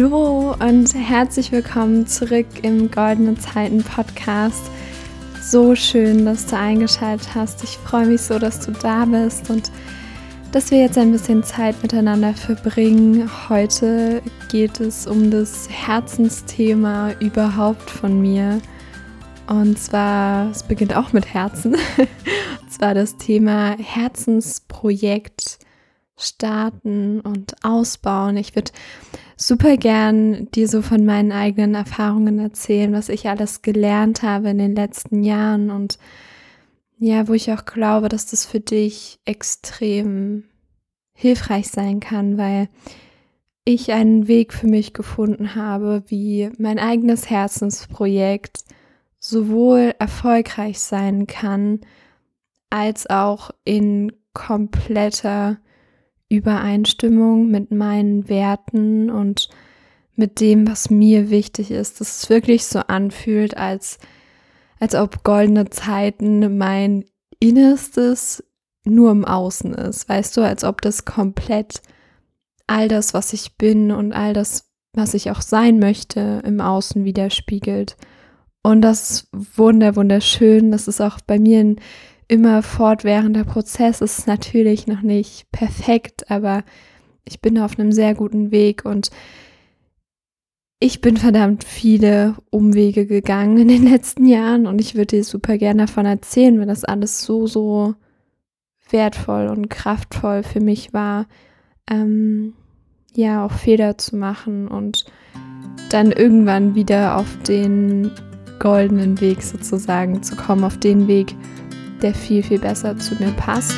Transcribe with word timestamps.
Hallo 0.00 0.54
und 0.58 0.94
herzlich 0.94 1.52
willkommen 1.52 2.06
zurück 2.06 2.46
im 2.62 2.90
Goldene 2.90 3.34
Zeiten 3.34 3.84
Podcast. 3.84 4.70
So 5.42 5.74
schön, 5.74 6.24
dass 6.24 6.46
du 6.46 6.56
eingeschaltet 6.56 7.34
hast. 7.34 7.62
Ich 7.64 7.76
freue 7.76 8.06
mich 8.06 8.22
so, 8.22 8.38
dass 8.38 8.64
du 8.64 8.72
da 8.72 9.04
bist 9.04 9.50
und 9.50 9.70
dass 10.52 10.70
wir 10.70 10.78
jetzt 10.78 10.96
ein 10.96 11.12
bisschen 11.12 11.44
Zeit 11.44 11.82
miteinander 11.82 12.32
verbringen. 12.32 13.30
Heute 13.50 14.22
geht 14.48 14.80
es 14.80 15.06
um 15.06 15.30
das 15.30 15.68
Herzensthema 15.68 17.12
überhaupt 17.20 17.90
von 17.90 18.22
mir. 18.22 18.58
Und 19.48 19.78
zwar, 19.78 20.50
es 20.50 20.62
beginnt 20.62 20.96
auch 20.96 21.12
mit 21.12 21.34
Herzen. 21.34 21.74
Und 22.62 22.72
zwar 22.72 22.94
das 22.94 23.18
Thema 23.18 23.76
Herzensprojekt 23.76 25.58
starten 26.16 27.20
und 27.20 27.54
ausbauen. 27.62 28.36
Ich 28.36 28.54
würde 28.54 28.72
super 29.40 29.76
gern 29.78 30.50
dir 30.50 30.68
so 30.68 30.82
von 30.82 31.04
meinen 31.04 31.32
eigenen 31.32 31.74
Erfahrungen 31.74 32.38
erzählen, 32.38 32.92
was 32.92 33.08
ich 33.08 33.28
alles 33.28 33.62
gelernt 33.62 34.22
habe 34.22 34.50
in 34.50 34.58
den 34.58 34.74
letzten 34.74 35.22
Jahren 35.22 35.70
und 35.70 35.98
ja, 36.98 37.26
wo 37.26 37.32
ich 37.32 37.50
auch 37.50 37.64
glaube, 37.64 38.10
dass 38.10 38.26
das 38.26 38.44
für 38.44 38.60
dich 38.60 39.18
extrem 39.24 40.44
hilfreich 41.14 41.68
sein 41.68 42.00
kann, 42.00 42.36
weil 42.36 42.68
ich 43.64 43.92
einen 43.92 44.28
Weg 44.28 44.52
für 44.52 44.66
mich 44.66 44.92
gefunden 44.92 45.54
habe, 45.54 46.02
wie 46.08 46.50
mein 46.58 46.78
eigenes 46.78 47.30
Herzensprojekt 47.30 48.64
sowohl 49.18 49.94
erfolgreich 49.98 50.78
sein 50.80 51.26
kann, 51.26 51.80
als 52.68 53.08
auch 53.08 53.50
in 53.64 54.12
kompletter 54.34 55.58
Übereinstimmung 56.30 57.50
mit 57.50 57.70
meinen 57.72 58.28
Werten 58.28 59.10
und 59.10 59.50
mit 60.14 60.40
dem, 60.40 60.68
was 60.68 60.88
mir 60.88 61.28
wichtig 61.28 61.70
ist, 61.70 62.00
dass 62.00 62.22
es 62.22 62.30
wirklich 62.30 62.64
so 62.64 62.78
anfühlt, 62.80 63.56
als, 63.56 63.98
als 64.78 64.94
ob 64.94 65.24
goldene 65.24 65.68
Zeiten 65.70 66.56
mein 66.56 67.04
Innerstes 67.40 68.44
nur 68.84 69.10
im 69.10 69.24
Außen 69.24 69.74
ist. 69.74 70.08
Weißt 70.08 70.36
du, 70.36 70.42
als 70.42 70.62
ob 70.62 70.80
das 70.82 71.04
komplett 71.04 71.82
all 72.66 72.86
das, 72.86 73.12
was 73.12 73.32
ich 73.32 73.56
bin 73.56 73.90
und 73.90 74.12
all 74.12 74.32
das, 74.32 74.70
was 74.92 75.14
ich 75.14 75.30
auch 75.30 75.40
sein 75.40 75.78
möchte, 75.78 76.42
im 76.44 76.60
Außen 76.60 77.04
widerspiegelt. 77.04 77.96
Und 78.62 78.82
das 78.82 79.10
ist 79.10 79.28
wunder, 79.32 79.96
wunderschön. 79.96 80.70
Das 80.70 80.86
ist 80.86 81.00
auch 81.00 81.18
bei 81.26 81.38
mir 81.38 81.60
ein 81.60 81.76
immer 82.30 82.62
fortwährender 82.62 83.42
Prozess. 83.42 84.00
Es 84.00 84.20
ist 84.20 84.26
natürlich 84.28 84.86
noch 84.86 85.02
nicht 85.02 85.50
perfekt, 85.50 86.30
aber 86.30 86.62
ich 87.24 87.40
bin 87.40 87.58
auf 87.58 87.76
einem 87.76 87.90
sehr 87.90 88.14
guten 88.14 88.52
Weg 88.52 88.84
und 88.84 89.10
ich 90.78 91.00
bin 91.00 91.16
verdammt 91.16 91.64
viele 91.64 92.36
Umwege 92.50 93.06
gegangen 93.06 93.58
in 93.58 93.68
den 93.68 93.82
letzten 93.90 94.26
Jahren 94.26 94.68
und 94.68 94.80
ich 94.80 94.94
würde 94.94 95.16
dir 95.16 95.24
super 95.24 95.58
gerne 95.58 95.86
davon 95.86 96.06
erzählen, 96.06 96.58
weil 96.60 96.66
das 96.66 96.84
alles 96.84 97.22
so, 97.22 97.48
so 97.48 97.94
wertvoll 98.88 99.48
und 99.48 99.68
kraftvoll 99.68 100.44
für 100.44 100.60
mich 100.60 100.92
war, 100.92 101.26
ähm, 101.90 102.54
ja, 103.12 103.44
auch 103.44 103.52
Fehler 103.52 103.98
zu 103.98 104.16
machen 104.16 104.68
und 104.68 105.04
dann 105.90 106.12
irgendwann 106.12 106.76
wieder 106.76 107.16
auf 107.16 107.36
den 107.42 108.12
goldenen 108.60 109.20
Weg 109.20 109.42
sozusagen 109.42 110.22
zu 110.22 110.36
kommen, 110.36 110.62
auf 110.62 110.78
den 110.78 111.08
Weg, 111.08 111.34
der 112.02 112.14
viel, 112.14 112.42
viel 112.42 112.58
besser 112.58 112.96
zu 112.98 113.14
mir 113.16 113.32
passt. 113.32 113.74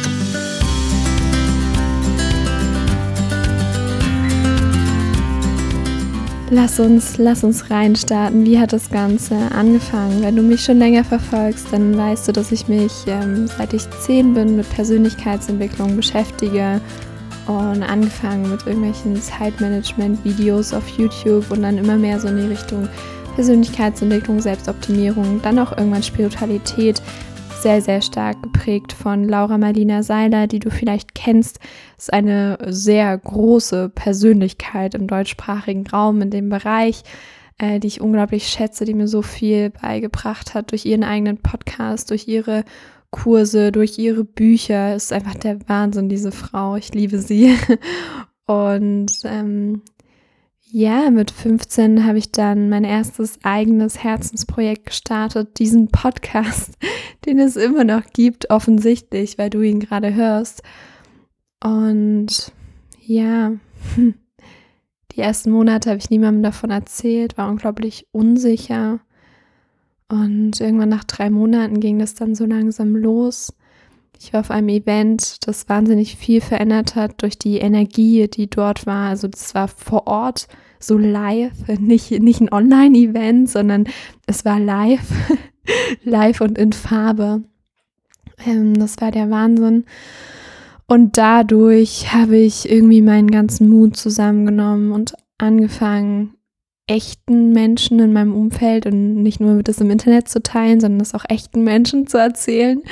Lass 6.54 6.78
uns, 6.78 7.16
lass 7.16 7.44
uns 7.44 7.70
reinstarten. 7.70 8.44
Wie 8.44 8.58
hat 8.58 8.74
das 8.74 8.90
Ganze 8.90 9.34
angefangen? 9.52 10.20
Wenn 10.20 10.36
du 10.36 10.42
mich 10.42 10.62
schon 10.62 10.78
länger 10.78 11.02
verfolgst, 11.02 11.68
dann 11.72 11.96
weißt 11.96 12.28
du, 12.28 12.32
dass 12.32 12.52
ich 12.52 12.68
mich 12.68 12.92
ähm, 13.06 13.46
seit 13.46 13.72
ich 13.72 13.88
zehn 14.00 14.34
bin 14.34 14.56
mit 14.56 14.68
Persönlichkeitsentwicklung 14.68 15.96
beschäftige 15.96 16.78
und 17.46 17.82
angefangen 17.82 18.50
mit 18.50 18.66
irgendwelchen 18.66 19.16
Zeitmanagement-Videos 19.16 20.74
auf 20.74 20.86
YouTube 20.98 21.50
und 21.50 21.62
dann 21.62 21.78
immer 21.78 21.96
mehr 21.96 22.20
so 22.20 22.28
in 22.28 22.36
die 22.36 22.48
Richtung 22.48 22.86
Persönlichkeitsentwicklung, 23.34 24.38
Selbstoptimierung, 24.38 25.40
dann 25.42 25.58
auch 25.58 25.76
irgendwann 25.78 26.02
Spiritualität 26.02 27.00
sehr, 27.62 27.80
sehr 27.80 28.02
stark 28.02 28.42
geprägt 28.42 28.92
von 28.92 29.28
Laura 29.28 29.56
Marlina 29.56 30.02
Seiler, 30.02 30.48
die 30.48 30.58
du 30.58 30.68
vielleicht 30.68 31.14
kennst. 31.14 31.60
Ist 31.96 32.12
eine 32.12 32.58
sehr 32.66 33.16
große 33.16 33.88
Persönlichkeit 33.88 34.96
im 34.96 35.06
deutschsprachigen 35.06 35.86
Raum 35.86 36.20
in 36.22 36.30
dem 36.30 36.48
Bereich, 36.48 37.04
äh, 37.58 37.78
die 37.78 37.86
ich 37.86 38.00
unglaublich 38.00 38.48
schätze, 38.48 38.84
die 38.84 38.94
mir 38.94 39.06
so 39.06 39.22
viel 39.22 39.70
beigebracht 39.70 40.54
hat 40.54 40.72
durch 40.72 40.84
ihren 40.86 41.04
eigenen 41.04 41.38
Podcast, 41.38 42.10
durch 42.10 42.26
ihre 42.26 42.64
Kurse, 43.12 43.70
durch 43.70 43.96
ihre 43.96 44.24
Bücher. 44.24 44.96
Ist 44.96 45.12
einfach 45.12 45.36
der 45.36 45.60
Wahnsinn, 45.68 46.08
diese 46.08 46.32
Frau. 46.32 46.74
Ich 46.74 46.92
liebe 46.92 47.18
sie. 47.18 47.56
Und 48.46 49.12
ähm, 49.22 49.82
ja, 50.74 51.10
mit 51.10 51.30
15 51.30 52.06
habe 52.06 52.16
ich 52.16 52.32
dann 52.32 52.70
mein 52.70 52.84
erstes 52.84 53.38
eigenes 53.42 54.02
Herzensprojekt 54.02 54.86
gestartet, 54.86 55.58
diesen 55.58 55.88
Podcast, 55.88 56.78
den 57.26 57.38
es 57.38 57.56
immer 57.56 57.84
noch 57.84 58.04
gibt, 58.14 58.48
offensichtlich, 58.48 59.36
weil 59.36 59.50
du 59.50 59.60
ihn 59.60 59.80
gerade 59.80 60.14
hörst. 60.14 60.62
Und 61.62 62.52
ja, 63.02 63.52
die 65.12 65.20
ersten 65.20 65.50
Monate 65.50 65.90
habe 65.90 65.98
ich 65.98 66.08
niemandem 66.08 66.42
davon 66.42 66.70
erzählt, 66.70 67.36
war 67.36 67.50
unglaublich 67.50 68.08
unsicher. 68.10 69.00
Und 70.08 70.58
irgendwann 70.58 70.88
nach 70.88 71.04
drei 71.04 71.28
Monaten 71.28 71.80
ging 71.80 71.98
das 71.98 72.14
dann 72.14 72.34
so 72.34 72.46
langsam 72.46 72.96
los. 72.96 73.52
Ich 74.24 74.32
war 74.32 74.38
auf 74.38 74.52
einem 74.52 74.68
Event, 74.68 75.48
das 75.48 75.68
wahnsinnig 75.68 76.14
viel 76.14 76.40
verändert 76.40 76.94
hat 76.94 77.22
durch 77.22 77.40
die 77.40 77.58
Energie, 77.58 78.28
die 78.28 78.48
dort 78.48 78.86
war. 78.86 79.08
Also 79.08 79.26
das 79.26 79.52
war 79.52 79.66
vor 79.66 80.06
Ort 80.06 80.46
so 80.78 80.96
live, 80.96 81.66
nicht, 81.80 82.12
nicht 82.22 82.40
ein 82.40 82.52
Online-Event, 82.52 83.50
sondern 83.50 83.88
es 84.26 84.44
war 84.44 84.60
live, 84.60 85.10
live 86.04 86.40
und 86.40 86.56
in 86.56 86.72
Farbe. 86.72 87.42
Ähm, 88.46 88.74
das 88.74 89.00
war 89.00 89.10
der 89.10 89.28
Wahnsinn. 89.28 89.86
Und 90.86 91.18
dadurch 91.18 92.12
habe 92.14 92.36
ich 92.36 92.70
irgendwie 92.70 93.02
meinen 93.02 93.30
ganzen 93.30 93.68
Mut 93.68 93.96
zusammengenommen 93.96 94.92
und 94.92 95.14
angefangen, 95.38 96.34
echten 96.86 97.50
Menschen 97.50 97.98
in 97.98 98.12
meinem 98.12 98.36
Umfeld 98.36 98.86
und 98.86 99.20
nicht 99.20 99.40
nur 99.40 99.64
das 99.64 99.80
im 99.80 99.90
Internet 99.90 100.28
zu 100.28 100.40
teilen, 100.44 100.78
sondern 100.78 101.00
das 101.00 101.14
auch 101.14 101.24
echten 101.28 101.64
Menschen 101.64 102.06
zu 102.06 102.18
erzählen. 102.18 102.82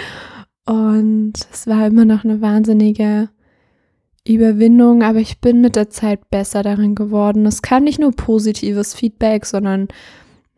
Und 0.66 1.32
es 1.52 1.66
war 1.66 1.86
immer 1.86 2.04
noch 2.04 2.24
eine 2.24 2.40
wahnsinnige 2.40 3.28
Überwindung, 4.26 5.02
aber 5.02 5.18
ich 5.18 5.40
bin 5.40 5.60
mit 5.60 5.76
der 5.76 5.90
Zeit 5.90 6.30
besser 6.30 6.62
darin 6.62 6.94
geworden. 6.94 7.46
Es 7.46 7.62
kam 7.62 7.84
nicht 7.84 7.98
nur 7.98 8.12
positives 8.12 8.94
Feedback, 8.94 9.46
sondern 9.46 9.88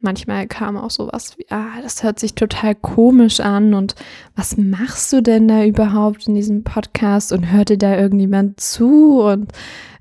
manchmal 0.02 0.46
kam 0.48 0.76
auch 0.76 0.90
sowas 0.90 1.34
wie, 1.38 1.46
ah, 1.50 1.80
das 1.80 2.02
hört 2.02 2.18
sich 2.18 2.34
total 2.34 2.74
komisch 2.74 3.40
an 3.40 3.72
und 3.72 3.94
was 4.34 4.56
machst 4.56 5.12
du 5.12 5.22
denn 5.22 5.48
da 5.48 5.64
überhaupt 5.64 6.26
in 6.26 6.34
diesem 6.34 6.64
Podcast 6.64 7.32
und 7.32 7.52
hört 7.52 7.70
dir 7.70 7.78
da 7.78 7.96
irgendjemand 7.96 8.60
zu? 8.60 9.20
Und 9.22 9.52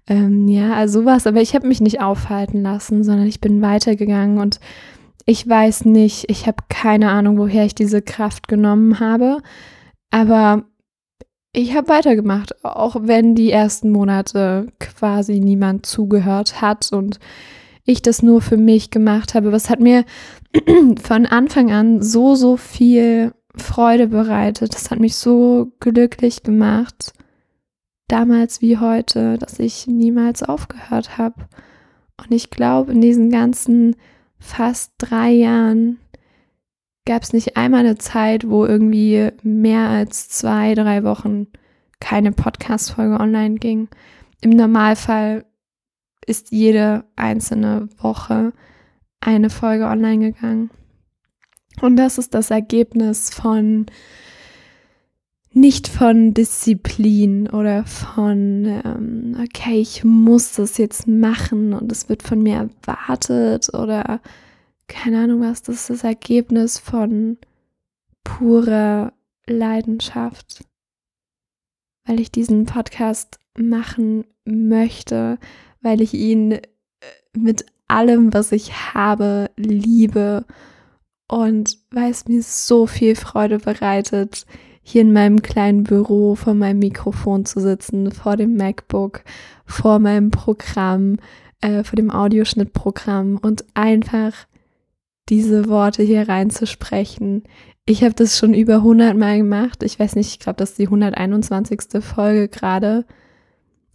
ähm, 0.07 0.47
ja, 0.47 0.73
also 0.73 1.01
sowas, 1.01 1.27
aber 1.27 1.41
ich 1.41 1.53
habe 1.53 1.67
mich 1.67 1.81
nicht 1.81 2.01
aufhalten 2.01 2.63
lassen, 2.63 3.03
sondern 3.03 3.27
ich 3.27 3.39
bin 3.39 3.61
weitergegangen 3.61 4.39
und 4.39 4.59
ich 5.27 5.47
weiß 5.47 5.85
nicht, 5.85 6.29
ich 6.29 6.47
habe 6.47 6.63
keine 6.67 7.11
Ahnung, 7.11 7.37
woher 7.37 7.63
ich 7.63 7.75
diese 7.75 8.01
Kraft 8.01 8.47
genommen 8.47 8.99
habe, 8.99 9.37
aber 10.11 10.63
ich 11.53 11.75
habe 11.75 11.89
weitergemacht, 11.89 12.63
auch 12.63 12.95
wenn 13.01 13.35
die 13.35 13.51
ersten 13.51 13.91
Monate 13.91 14.67
quasi 14.79 15.39
niemand 15.39 15.85
zugehört 15.85 16.61
hat 16.61 16.93
und 16.93 17.19
ich 17.83 18.01
das 18.01 18.21
nur 18.21 18.41
für 18.41 18.57
mich 18.57 18.91
gemacht 18.91 19.33
habe. 19.33 19.51
Was 19.51 19.69
hat 19.69 19.79
mir 19.79 20.05
von 21.01 21.25
Anfang 21.25 21.71
an 21.71 22.01
so, 22.01 22.35
so 22.35 22.55
viel 22.55 23.33
Freude 23.55 24.07
bereitet. 24.07 24.73
Das 24.73 24.91
hat 24.91 24.99
mich 24.99 25.15
so 25.15 25.71
glücklich 25.79 26.43
gemacht, 26.43 27.13
damals 28.07 28.61
wie 28.61 28.77
heute, 28.77 29.37
dass 29.37 29.59
ich 29.59 29.87
niemals 29.87 30.43
aufgehört 30.43 31.17
habe. 31.17 31.47
Und 32.17 32.31
ich 32.31 32.49
glaube, 32.49 32.91
in 32.91 33.01
diesen 33.01 33.29
ganzen 33.29 33.95
fast 34.39 34.93
drei 34.97 35.31
Jahren 35.31 35.99
gab 37.05 37.23
es 37.23 37.33
nicht 37.33 37.57
einmal 37.57 37.81
eine 37.81 37.97
Zeit, 37.97 38.47
wo 38.47 38.65
irgendwie 38.65 39.29
mehr 39.43 39.89
als 39.89 40.29
zwei, 40.29 40.75
drei 40.75 41.03
Wochen 41.03 41.47
keine 41.99 42.31
Podcast-Folge 42.31 43.19
online 43.19 43.55
ging. 43.55 43.89
Im 44.41 44.51
Normalfall 44.51 45.45
ist 46.25 46.51
jede 46.51 47.05
einzelne 47.15 47.89
Woche 47.97 48.53
eine 49.19 49.49
Folge 49.49 49.85
online 49.85 50.31
gegangen. 50.31 50.71
Und 51.81 51.95
das 51.95 52.17
ist 52.17 52.33
das 52.33 52.51
Ergebnis 52.51 53.29
von 53.29 53.85
nicht 55.53 55.89
von 55.89 56.33
Disziplin 56.33 57.49
oder 57.49 57.83
von, 57.85 58.81
ähm, 58.85 59.37
okay, 59.41 59.79
ich 59.81 60.03
muss 60.03 60.53
das 60.53 60.77
jetzt 60.77 61.07
machen 61.07 61.73
und 61.73 61.91
es 61.91 62.07
wird 62.07 62.23
von 62.23 62.41
mir 62.41 62.69
erwartet 62.85 63.73
oder 63.73 64.21
keine 64.91 65.23
Ahnung 65.23 65.41
was, 65.41 65.61
das 65.61 65.77
ist 65.77 65.89
das 65.89 66.03
Ergebnis 66.03 66.77
von 66.77 67.37
purer 68.23 69.13
Leidenschaft, 69.47 70.65
weil 72.05 72.19
ich 72.19 72.31
diesen 72.31 72.65
Podcast 72.65 73.39
machen 73.57 74.25
möchte, 74.45 75.37
weil 75.81 76.01
ich 76.01 76.13
ihn 76.13 76.51
äh, 76.51 76.61
mit 77.35 77.65
allem, 77.87 78.33
was 78.33 78.51
ich 78.51 78.93
habe, 78.93 79.49
liebe 79.55 80.45
und 81.27 81.77
weil 81.89 82.11
es 82.11 82.27
mir 82.27 82.43
so 82.43 82.85
viel 82.85 83.15
Freude 83.15 83.59
bereitet, 83.59 84.45
hier 84.83 85.01
in 85.01 85.13
meinem 85.13 85.41
kleinen 85.41 85.83
Büro 85.83 86.35
vor 86.35 86.53
meinem 86.53 86.79
Mikrofon 86.79 87.45
zu 87.45 87.61
sitzen, 87.61 88.11
vor 88.11 88.35
dem 88.35 88.57
MacBook, 88.57 89.23
vor 89.65 89.99
meinem 89.99 90.31
Programm, 90.31 91.17
äh, 91.61 91.83
vor 91.83 91.95
dem 91.95 92.11
Audioschnittprogramm 92.11 93.37
und 93.41 93.63
einfach 93.73 94.33
diese 95.29 95.69
Worte 95.69 96.03
hier 96.03 96.27
reinzusprechen. 96.27 97.43
Ich 97.85 98.03
habe 98.03 98.13
das 98.13 98.37
schon 98.37 98.53
über 98.53 98.75
100 98.75 99.17
Mal 99.17 99.37
gemacht. 99.37 99.83
Ich 99.83 99.99
weiß 99.99 100.15
nicht, 100.15 100.29
ich 100.29 100.39
glaube, 100.39 100.57
das 100.57 100.71
ist 100.71 100.79
die 100.79 100.87
121. 100.87 102.03
Folge 102.03 102.47
gerade. 102.47 103.05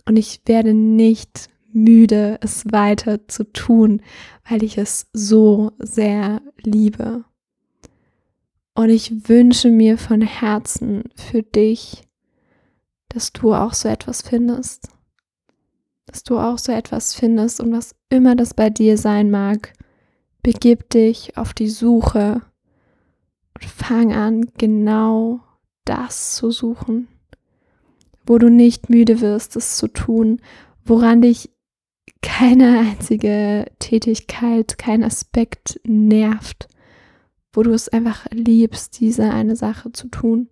Und 0.07 0.17
ich 0.17 0.41
werde 0.47 0.73
nicht 0.73 1.49
müde, 1.73 2.39
es 2.41 2.65
weiter 2.73 3.29
zu 3.29 3.45
tun, 3.53 4.01
weil 4.49 4.63
ich 4.63 4.79
es 4.79 5.09
so 5.13 5.73
sehr 5.79 6.41
liebe. 6.63 7.25
Und 8.75 8.91
ich 8.91 9.29
wünsche 9.29 9.71
mir 9.71 9.99
von 9.99 10.21
Herzen 10.21 11.05
für 11.15 11.43
dich, 11.43 12.03
dass 13.09 13.33
du 13.33 13.55
auch 13.55 13.73
so 13.73 13.89
etwas 13.89 14.23
findest. 14.23 14.89
Dass 16.07 16.23
du 16.23 16.39
auch 16.39 16.59
so 16.59 16.73
etwas 16.73 17.15
findest 17.15 17.61
und 17.61 17.73
was 17.73 17.95
immer 18.11 18.37
das 18.37 18.55
bei 18.55 18.71
dir 18.71 18.97
sein 18.97 19.31
mag, 19.31 19.73
begib 20.47 20.91
dich 20.91 21.37
auf 21.37 21.55
die 21.55 21.69
Suche 21.69 22.41
und 23.55 23.65
fang 23.65 24.13
an, 24.13 24.53
genau 24.57 25.41
das 25.85 26.37
zu 26.37 26.53
suchen, 26.53 27.09
wo 28.25 28.39
du 28.39 28.49
nicht 28.49 28.89
müde 28.89 29.21
wirst, 29.21 29.57
es 29.57 29.77
zu 29.77 29.89
tun, 29.89 30.41
woran 30.85 31.21
dich 31.21 31.51
keine 32.23 32.79
einzige 32.79 33.67
Tätigkeit, 33.81 34.79
kein 34.79 35.03
Aspekt 35.03 35.81
nervt, 35.83 36.69
wo 37.53 37.65
du 37.65 37.73
es 37.73 37.89
einfach 37.89 38.27
liebst, 38.31 39.01
diese 39.01 39.29
eine 39.29 39.57
Sache 39.57 39.91
zu 39.91 40.07
tun. 40.07 40.49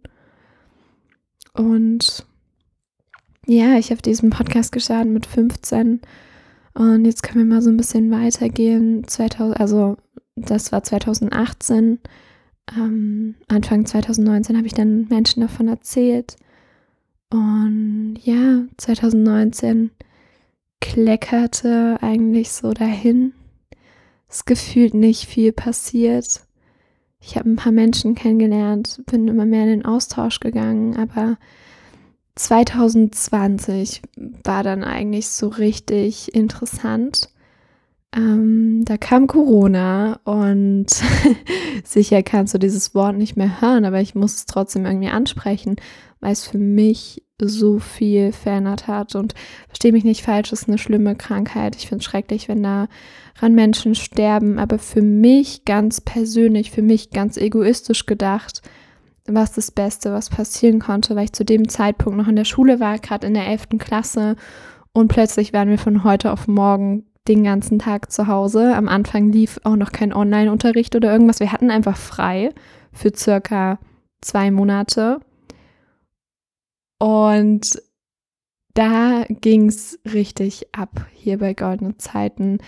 Und 1.53 2.27
ja, 3.47 3.79
ich 3.79 3.93
habe 3.93 4.03
diesen 4.03 4.31
Podcast 4.31 4.73
gestartet 4.73 5.13
mit 5.13 5.27
15 5.27 6.01
und 6.75 7.05
jetzt 7.05 7.23
können 7.23 7.49
wir 7.49 7.55
mal 7.55 7.63
so 7.63 7.71
ein 7.71 7.77
bisschen 7.77 8.11
weitergehen. 8.11 9.07
2000, 9.07 9.61
also 9.61 9.97
das 10.37 10.73
war 10.73 10.83
2018. 10.83 12.01
Ähm, 12.77 13.35
Anfang 13.49 13.87
2019 13.87 14.57
habe 14.57 14.67
ich 14.67 14.75
dann 14.75 15.07
Menschen 15.09 15.41
davon 15.41 15.69
erzählt. 15.69 16.37
Und 17.31 18.17
ja, 18.23 18.65
2019 18.77 19.91
kleckerte 20.81 21.99
eigentlich 22.01 22.51
so 22.51 22.73
dahin. 22.73 23.33
Es 24.29 24.45
gefühlt 24.45 24.95
nicht 24.95 25.27
viel 25.27 25.53
passiert. 25.53 26.43
Ich 27.21 27.37
habe 27.37 27.49
ein 27.49 27.57
paar 27.57 27.73
Menschen 27.73 28.15
kennengelernt, 28.15 29.01
bin 29.07 29.29
immer 29.29 29.47
mehr 29.47 29.63
in 29.63 29.71
den 29.71 29.85
Austausch 29.85 30.41
gegangen, 30.41 30.97
aber 30.97 31.39
2020 32.37 34.03
war 34.43 34.63
dann 34.63 34.83
eigentlich 34.83 35.29
so 35.29 35.49
richtig 35.49 36.35
interessant. 36.35 37.31
Ähm, 38.15 38.85
da 38.85 38.97
kam 38.97 39.27
Corona 39.27 40.21
und 40.25 40.87
sicher 41.85 42.23
kannst 42.23 42.55
du 42.55 42.59
dieses 42.59 42.95
Wort 42.95 43.17
nicht 43.17 43.37
mehr 43.37 43.61
hören, 43.61 43.85
aber 43.85 44.01
ich 44.01 44.15
muss 44.15 44.35
es 44.35 44.47
trotzdem 44.47 44.87
irgendwie 44.87 45.09
ansprechen, 45.09 45.77
weil 46.21 46.33
es 46.33 46.47
für 46.47 46.59
mich 46.59 47.25
so 47.41 47.79
viel 47.79 48.33
verändert 48.33 48.87
hat. 48.87 49.15
Und 49.15 49.35
verstehe 49.69 49.93
mich 49.93 50.05
nicht 50.05 50.23
falsch, 50.23 50.53
es 50.53 50.63
ist 50.63 50.69
eine 50.69 50.79
schlimme 50.79 51.17
Krankheit. 51.17 51.77
Ich 51.77 51.89
finde 51.89 52.03
es 52.03 52.05
schrecklich, 52.05 52.49
wenn 52.49 52.63
daran 52.63 53.55
Menschen 53.55 53.95
sterben. 53.95 54.59
Aber 54.59 54.79
für 54.79 55.03
mich 55.03 55.65
ganz 55.65 56.01
persönlich, 56.01 56.71
für 56.71 56.83
mich 56.83 57.11
ganz 57.11 57.37
egoistisch 57.37 58.07
gedacht, 58.07 58.63
war 59.27 59.45
es 59.45 59.53
das 59.53 59.71
Beste, 59.71 60.13
was 60.13 60.29
passieren 60.29 60.81
konnte, 60.81 61.17
weil 61.17 61.25
ich 61.25 61.33
zu 61.33 61.45
dem 61.45 61.69
Zeitpunkt 61.69 62.19
noch 62.19 62.29
in 62.29 62.37
der 62.37 62.45
Schule 62.45 62.81
war, 62.81 62.99
gerade 62.99 63.27
in 63.27 63.35
der 63.35 63.47
11. 63.47 63.79
Klasse. 63.79 64.37
Und 64.93 65.09
plötzlich 65.09 65.53
waren 65.53 65.69
wir 65.69 65.79
von 65.79 66.05
heute 66.05 66.31
auf 66.31 66.47
morgen 66.47 67.07
den 67.27 67.43
ganzen 67.43 67.79
Tag 67.79 68.13
zu 68.13 68.27
Hause. 68.27 68.75
Am 68.75 68.89
Anfang 68.89 69.33
lief 69.33 69.59
auch 69.65 69.77
noch 69.77 69.93
kein 69.93 70.13
Online-Unterricht 70.13 70.95
oder 70.95 71.11
irgendwas. 71.11 71.41
Wir 71.41 71.53
hatten 71.53 71.71
einfach 71.71 71.97
frei 71.97 72.51
für 72.93 73.13
circa 73.17 73.79
zwei 74.21 74.51
Monate. 74.51 75.21
Und 76.99 77.83
da 78.75 79.25
ging 79.29 79.69
es 79.69 79.99
richtig 80.13 80.67
ab 80.75 81.07
hier 81.15 81.39
bei 81.39 81.55
Goldene 81.55 81.97
Zeiten. 81.97 82.59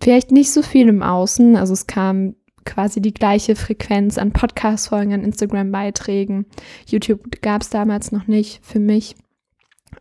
Vielleicht 0.00 0.30
nicht 0.30 0.52
so 0.52 0.62
viel 0.62 0.88
im 0.88 1.02
Außen, 1.02 1.56
also 1.56 1.72
es 1.72 1.86
kam 1.86 2.34
quasi 2.64 3.00
die 3.00 3.14
gleiche 3.14 3.56
Frequenz 3.56 4.18
an 4.18 4.32
Podcast-Folgen, 4.32 5.12
an 5.12 5.24
Instagram-Beiträgen. 5.24 6.46
YouTube 6.86 7.40
gab 7.42 7.62
es 7.62 7.70
damals 7.70 8.12
noch 8.12 8.26
nicht 8.26 8.60
für 8.64 8.80
mich. 8.80 9.16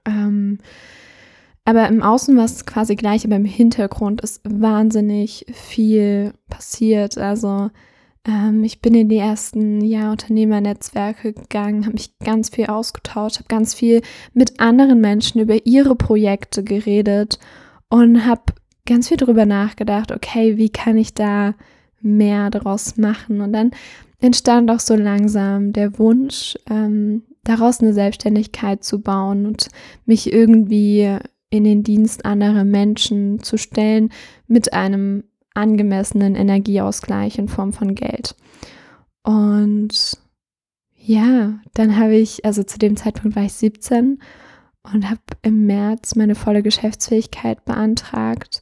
Ähm, 0.05 0.59
aber 1.65 1.87
im 1.89 2.01
Außen 2.01 2.37
war 2.37 2.45
es 2.45 2.65
quasi 2.65 2.95
gleich, 2.95 3.25
aber 3.25 3.35
im 3.35 3.45
Hintergrund 3.45 4.21
ist 4.21 4.41
wahnsinnig 4.45 5.45
viel 5.51 6.33
passiert. 6.49 7.17
Also 7.17 7.69
ähm, 8.25 8.63
ich 8.63 8.81
bin 8.81 8.93
in 8.93 9.09
die 9.09 9.17
ersten 9.17 9.81
ja, 9.81 10.11
Unternehmernetzwerke 10.11 11.33
gegangen, 11.33 11.85
habe 11.85 11.93
mich 11.93 12.17
ganz 12.19 12.49
viel 12.49 12.67
ausgetauscht, 12.67 13.39
habe 13.39 13.47
ganz 13.47 13.73
viel 13.73 14.01
mit 14.33 14.59
anderen 14.59 15.01
Menschen 15.01 15.41
über 15.41 15.65
ihre 15.65 15.95
Projekte 15.95 16.63
geredet 16.63 17.39
und 17.89 18.25
habe 18.25 18.53
ganz 18.85 19.09
viel 19.09 19.17
darüber 19.17 19.45
nachgedacht, 19.45 20.11
okay, 20.11 20.57
wie 20.57 20.69
kann 20.69 20.97
ich 20.97 21.13
da 21.13 21.53
mehr 22.01 22.49
daraus 22.49 22.97
machen? 22.97 23.41
Und 23.41 23.53
dann 23.53 23.71
entstand 24.19 24.69
auch 24.71 24.79
so 24.79 24.95
langsam 24.95 25.73
der 25.73 25.99
Wunsch, 25.99 26.57
ähm, 26.69 27.23
daraus 27.43 27.81
eine 27.81 27.93
Selbstständigkeit 27.93 28.83
zu 28.83 29.01
bauen 29.01 29.45
und 29.45 29.69
mich 30.05 30.31
irgendwie 30.31 31.17
in 31.49 31.63
den 31.63 31.83
Dienst 31.83 32.25
anderer 32.25 32.65
Menschen 32.65 33.41
zu 33.41 33.57
stellen 33.57 34.11
mit 34.47 34.73
einem 34.73 35.23
angemessenen 35.53 36.35
Energieausgleich 36.35 37.37
in 37.39 37.47
Form 37.47 37.73
von 37.73 37.95
Geld. 37.95 38.35
Und 39.23 40.17
ja, 40.95 41.59
dann 41.73 41.97
habe 41.97 42.15
ich, 42.15 42.43
also 42.43 42.63
zu 42.63 42.77
dem 42.77 42.97
Zeitpunkt 42.97 43.35
war 43.35 43.43
ich 43.43 43.53
17 43.53 44.19
und 44.93 45.09
habe 45.09 45.21
im 45.41 45.65
März 45.65 46.15
meine 46.15 46.35
volle 46.35 46.63
Geschäftsfähigkeit 46.63 47.63
beantragt. 47.65 48.61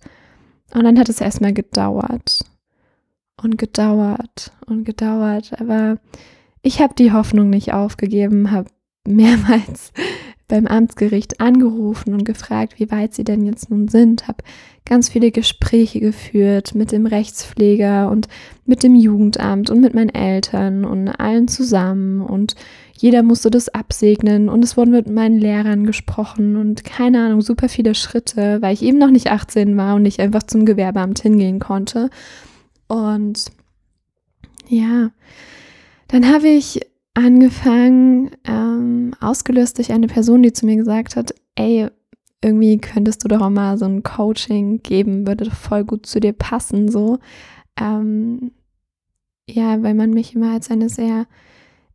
Und 0.74 0.84
dann 0.84 1.00
hat 1.00 1.10
es 1.10 1.22
erstmal 1.22 1.54
gedauert 1.54 2.46
und 3.42 3.58
gedauert 3.58 4.52
und 4.66 4.86
gedauert. 4.86 5.60
Aber 5.60 5.98
ich 6.62 6.82
habe 6.82 6.96
die 6.96 7.12
Hoffnung 7.12 7.50
nicht 7.50 7.74
aufgegeben, 7.74 8.52
habe 8.52 8.70
mehrmals 9.08 9.92
beim 10.48 10.68
Amtsgericht 10.68 11.42
angerufen 11.42 12.14
und 12.14 12.24
gefragt, 12.24 12.80
wie 12.80 12.92
weit 12.92 13.14
sie 13.14 13.24
denn 13.24 13.46
jetzt 13.46 13.72
nun 13.72 13.88
sind, 13.88 14.28
habe 14.28 14.44
ganz 14.86 15.10
viele 15.10 15.32
Gespräche 15.32 16.00
geführt 16.00 16.76
mit 16.76 16.92
dem 16.92 17.08
Rechtspfleger 17.08 18.12
und 18.12 18.28
mit 18.66 18.84
dem 18.84 18.94
Jugendamt 18.94 19.72
und 19.72 19.82
mit 19.82 19.96
meinen 19.96 20.14
Eltern 20.14 20.86
und 20.86 21.08
allen 21.08 21.48
zusammen 21.48 22.22
und 22.22 22.56
jeder 22.98 23.24
musste 23.24 23.50
das 23.50 23.70
absegnen 23.70 24.48
und 24.48 24.64
es 24.64 24.78
wurden 24.78 24.92
mit 24.92 25.10
meinen 25.10 25.40
Lehrern 25.40 25.86
gesprochen 25.86 26.56
und 26.56 26.84
keine 26.84 27.26
Ahnung, 27.26 27.42
super 27.42 27.68
viele 27.68 27.96
Schritte, 27.96 28.62
weil 28.62 28.74
ich 28.74 28.84
eben 28.84 29.00
noch 29.00 29.12
nicht 29.12 29.32
18 29.32 29.76
war 29.76 29.96
und 29.96 30.04
nicht 30.04 30.20
einfach 30.20 30.44
zum 30.44 30.66
Gewerbeamt 30.66 31.20
hingehen 31.20 31.60
konnte. 31.60 32.10
Und 32.88 33.46
ja, 34.68 35.12
dann 36.08 36.32
habe 36.32 36.48
ich 36.48 36.82
angefangen, 37.14 38.32
ähm, 38.46 39.14
ausgelöst 39.20 39.78
durch 39.78 39.92
eine 39.92 40.08
Person, 40.08 40.44
die 40.44 40.54
zu 40.54 40.66
mir 40.66 40.76
gesagt 40.76 41.16
hat, 41.16 41.34
ey, 41.56 41.88
irgendwie 42.44 42.78
könntest 42.78 43.24
du 43.24 43.28
doch 43.28 43.42
auch 43.42 43.50
mal 43.50 43.78
so 43.78 43.86
ein 43.86 44.04
Coaching 44.04 44.84
geben, 44.84 45.26
würde 45.26 45.50
voll 45.50 45.84
gut 45.84 46.06
zu 46.06 46.20
dir 46.20 46.34
passen, 46.34 46.90
so. 46.92 47.18
Ähm, 47.80 48.52
ja, 49.50 49.82
weil 49.82 49.94
man 49.94 50.12
mich 50.12 50.36
immer 50.36 50.54
als 50.54 50.70
eine 50.70 50.90
sehr 50.90 51.28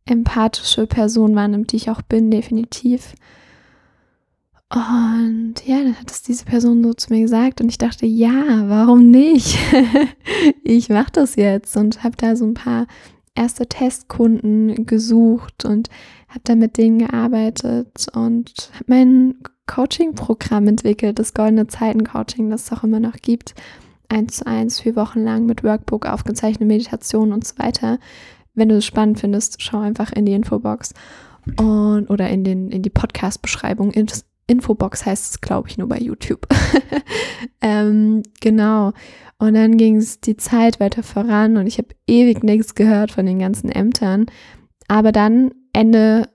empathische 0.05 0.87
Person 0.87 1.35
wahrnimmt, 1.35 1.71
die 1.71 1.77
ich 1.77 1.89
auch 1.89 2.01
bin, 2.01 2.31
definitiv. 2.31 3.13
Und 4.73 5.55
ja, 5.65 5.83
dann 5.83 5.99
hat 5.99 6.09
es 6.09 6.21
diese 6.21 6.45
Person 6.45 6.81
so 6.81 6.93
zu 6.93 7.11
mir 7.11 7.21
gesagt 7.21 7.59
und 7.59 7.67
ich 7.67 7.77
dachte, 7.77 8.05
ja, 8.05 8.69
warum 8.69 9.11
nicht? 9.11 9.57
ich 10.63 10.87
mache 10.87 11.11
das 11.11 11.35
jetzt 11.35 11.75
und 11.75 12.03
habe 12.03 12.15
da 12.15 12.37
so 12.37 12.45
ein 12.45 12.53
paar 12.53 12.87
erste 13.35 13.67
Testkunden 13.67 14.85
gesucht 14.85 15.65
und 15.65 15.89
habe 16.29 16.41
da 16.45 16.55
mit 16.55 16.77
denen 16.77 16.99
gearbeitet 16.99 18.07
und 18.13 18.71
habe 18.73 18.85
mein 18.87 19.35
Coaching-Programm 19.67 20.67
entwickelt, 20.67 21.19
das 21.19 21.33
Goldene 21.33 21.67
Zeiten-Coaching, 21.67 22.49
das 22.49 22.63
es 22.63 22.71
auch 22.71 22.83
immer 22.83 23.01
noch 23.01 23.17
gibt. 23.21 23.55
Eins 24.07 24.37
zu 24.37 24.47
eins, 24.47 24.79
vier 24.79 24.95
Wochen 24.95 25.21
lang 25.21 25.45
mit 25.45 25.65
Workbook, 25.65 26.05
aufgezeichnete 26.05 26.65
Meditation 26.65 27.33
und 27.33 27.45
so 27.45 27.57
weiter. 27.57 27.99
Wenn 28.53 28.69
du 28.69 28.77
es 28.77 28.85
spannend 28.85 29.19
findest, 29.19 29.61
schau 29.61 29.79
einfach 29.79 30.13
in 30.13 30.25
die 30.25 30.33
Infobox 30.33 30.93
und, 31.57 32.09
oder 32.09 32.29
in, 32.29 32.45
den, 32.45 32.69
in 32.69 32.83
die 32.83 32.89
Podcast-Beschreibung. 32.89 33.91
Infobox 34.47 35.05
heißt 35.05 35.31
es, 35.31 35.41
glaube 35.41 35.69
ich, 35.69 35.77
nur 35.77 35.87
bei 35.87 35.97
YouTube. 35.97 36.47
ähm, 37.61 38.23
genau. 38.39 38.93
Und 39.37 39.55
dann 39.55 39.77
ging 39.77 39.97
es 39.97 40.19
die 40.19 40.37
Zeit 40.37 40.79
weiter 40.79 41.03
voran 41.03 41.57
und 41.57 41.67
ich 41.67 41.77
habe 41.77 41.89
ewig 42.05 42.43
nichts 42.43 42.75
gehört 42.75 43.11
von 43.11 43.25
den 43.25 43.39
ganzen 43.39 43.71
Ämtern. 43.71 44.27
Aber 44.87 45.11
dann 45.11 45.51
Ende 45.73 46.29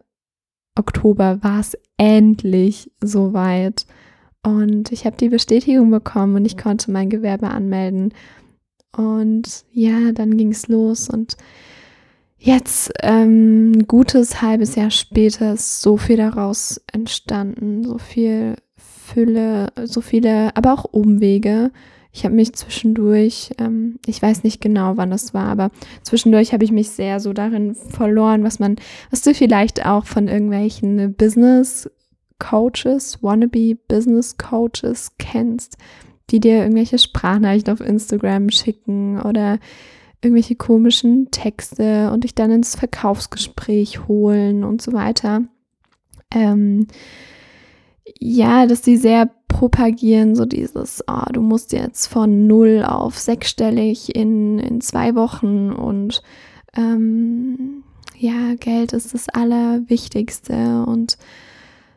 Oktober 0.77 1.43
war 1.43 1.61
es 1.61 1.77
endlich 1.97 2.91
soweit. 3.01 3.87
Und 4.43 4.93
ich 4.93 5.07
habe 5.07 5.17
die 5.17 5.29
Bestätigung 5.29 5.91
bekommen 5.91 6.37
und 6.37 6.45
ich 6.45 6.57
konnte 6.57 6.91
mein 6.91 7.11
Gewerbe 7.11 7.49
anmelden. 7.49 8.15
Und 8.97 9.65
ja, 9.73 10.13
dann 10.13 10.37
ging 10.37 10.53
es 10.53 10.69
los 10.69 11.09
und 11.09 11.37
Jetzt, 12.39 12.93
ähm, 13.03 13.73
ein 13.73 13.87
gutes 13.87 14.43
halbes 14.43 14.75
Jahr 14.75 14.91
später, 14.91 15.55
ist 15.55 15.81
so 15.81 15.97
viel 15.97 16.17
daraus 16.17 16.81
entstanden, 16.93 17.83
so 17.83 17.99
viel 17.99 18.57
Fülle, 18.77 19.69
so 19.85 20.01
viele, 20.01 20.55
aber 20.57 20.75
auch 20.75 20.85
Umwege. 20.85 21.71
Ich 22.13 22.25
habe 22.25 22.35
mich 22.35 22.55
zwischendurch, 22.55 23.51
ähm, 23.59 23.99
ich 24.07 24.21
weiß 24.21 24.43
nicht 24.43 24.61
genau, 24.61 24.97
wann 24.97 25.11
das 25.11 25.35
war, 25.35 25.49
aber 25.49 25.71
zwischendurch 26.03 26.53
habe 26.53 26.65
ich 26.65 26.73
mich 26.73 26.91
sehr 26.91 27.21
so 27.21 27.33
darin 27.33 27.75
verloren, 27.75 28.43
was 28.43 28.59
man, 28.59 28.77
was 29.11 29.23
du 29.23 29.35
vielleicht 29.35 29.85
auch 29.85 30.07
von 30.07 30.29
irgendwelchen 30.29 31.15
Business 31.15 31.91
Coaches, 32.39 33.23
wannabe 33.23 33.77
Business 33.89 34.37
Coaches 34.37 35.13
kennst, 35.19 35.77
die 36.31 36.41
dir 36.41 36.59
irgendwelche 36.59 36.99
Sprachnachrichten 36.99 37.73
auf 37.73 37.81
Instagram 37.81 38.51
schicken 38.51 39.21
oder 39.21 39.59
irgendwelche 40.23 40.57
komischen 40.57 41.31
Texte 41.31 42.11
und 42.13 42.25
dich 42.25 42.35
dann 42.35 42.51
ins 42.51 42.77
Verkaufsgespräch 42.77 44.09
holen 44.09 44.65
und 44.65 44.83
so 44.83 44.93
weiter. 44.93 45.43
Ähm, 46.33 46.87
ja, 48.19 48.67
dass 48.67 48.85
sie 48.85 48.97
sehr 48.97 49.31
propagieren, 49.49 50.35
so 50.35 50.45
dieses, 50.45 51.03
oh, 51.07 51.33
du 51.33 51.41
musst 51.41 51.73
jetzt 51.73 52.07
von 52.07 52.47
null 52.47 52.85
auf 52.87 53.19
sechsstellig 53.19 54.15
in, 54.15 54.59
in 54.59 54.81
zwei 54.81 55.15
Wochen 55.15 55.71
und 55.71 56.23
ähm, 56.77 57.83
ja, 58.19 58.55
Geld 58.59 58.93
ist 58.93 59.15
das 59.15 59.29
Allerwichtigste 59.29 60.85
und 60.87 61.17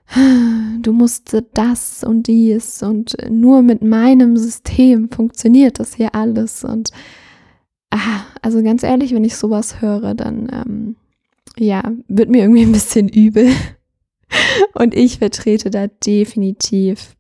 du 0.82 0.94
musst 0.94 1.38
das 1.54 2.04
und 2.04 2.28
dies 2.28 2.82
und 2.82 3.16
nur 3.30 3.62
mit 3.62 3.84
meinem 3.84 4.38
System 4.38 5.10
funktioniert 5.10 5.80
das 5.80 5.96
hier 5.96 6.16
alles 6.16 6.64
und 6.64 6.92
ah, 7.91 8.22
also 8.41 8.63
ganz 8.63 8.84
ehrlich, 8.84 9.13
wenn 9.13 9.24
ich 9.24 9.36
sowas 9.36 9.81
höre, 9.81 10.13
dann 10.15 10.48
ähm, 10.51 10.96
ja, 11.58 11.84
wird 12.08 12.29
mir 12.29 12.43
irgendwie 12.43 12.63
ein 12.63 12.72
bisschen 12.72 13.10
übel. 13.10 13.51
Und 14.74 14.93
ich 14.96 15.19
vertrete 15.19 15.69
da 15.69 15.88
definitiv 15.88 17.15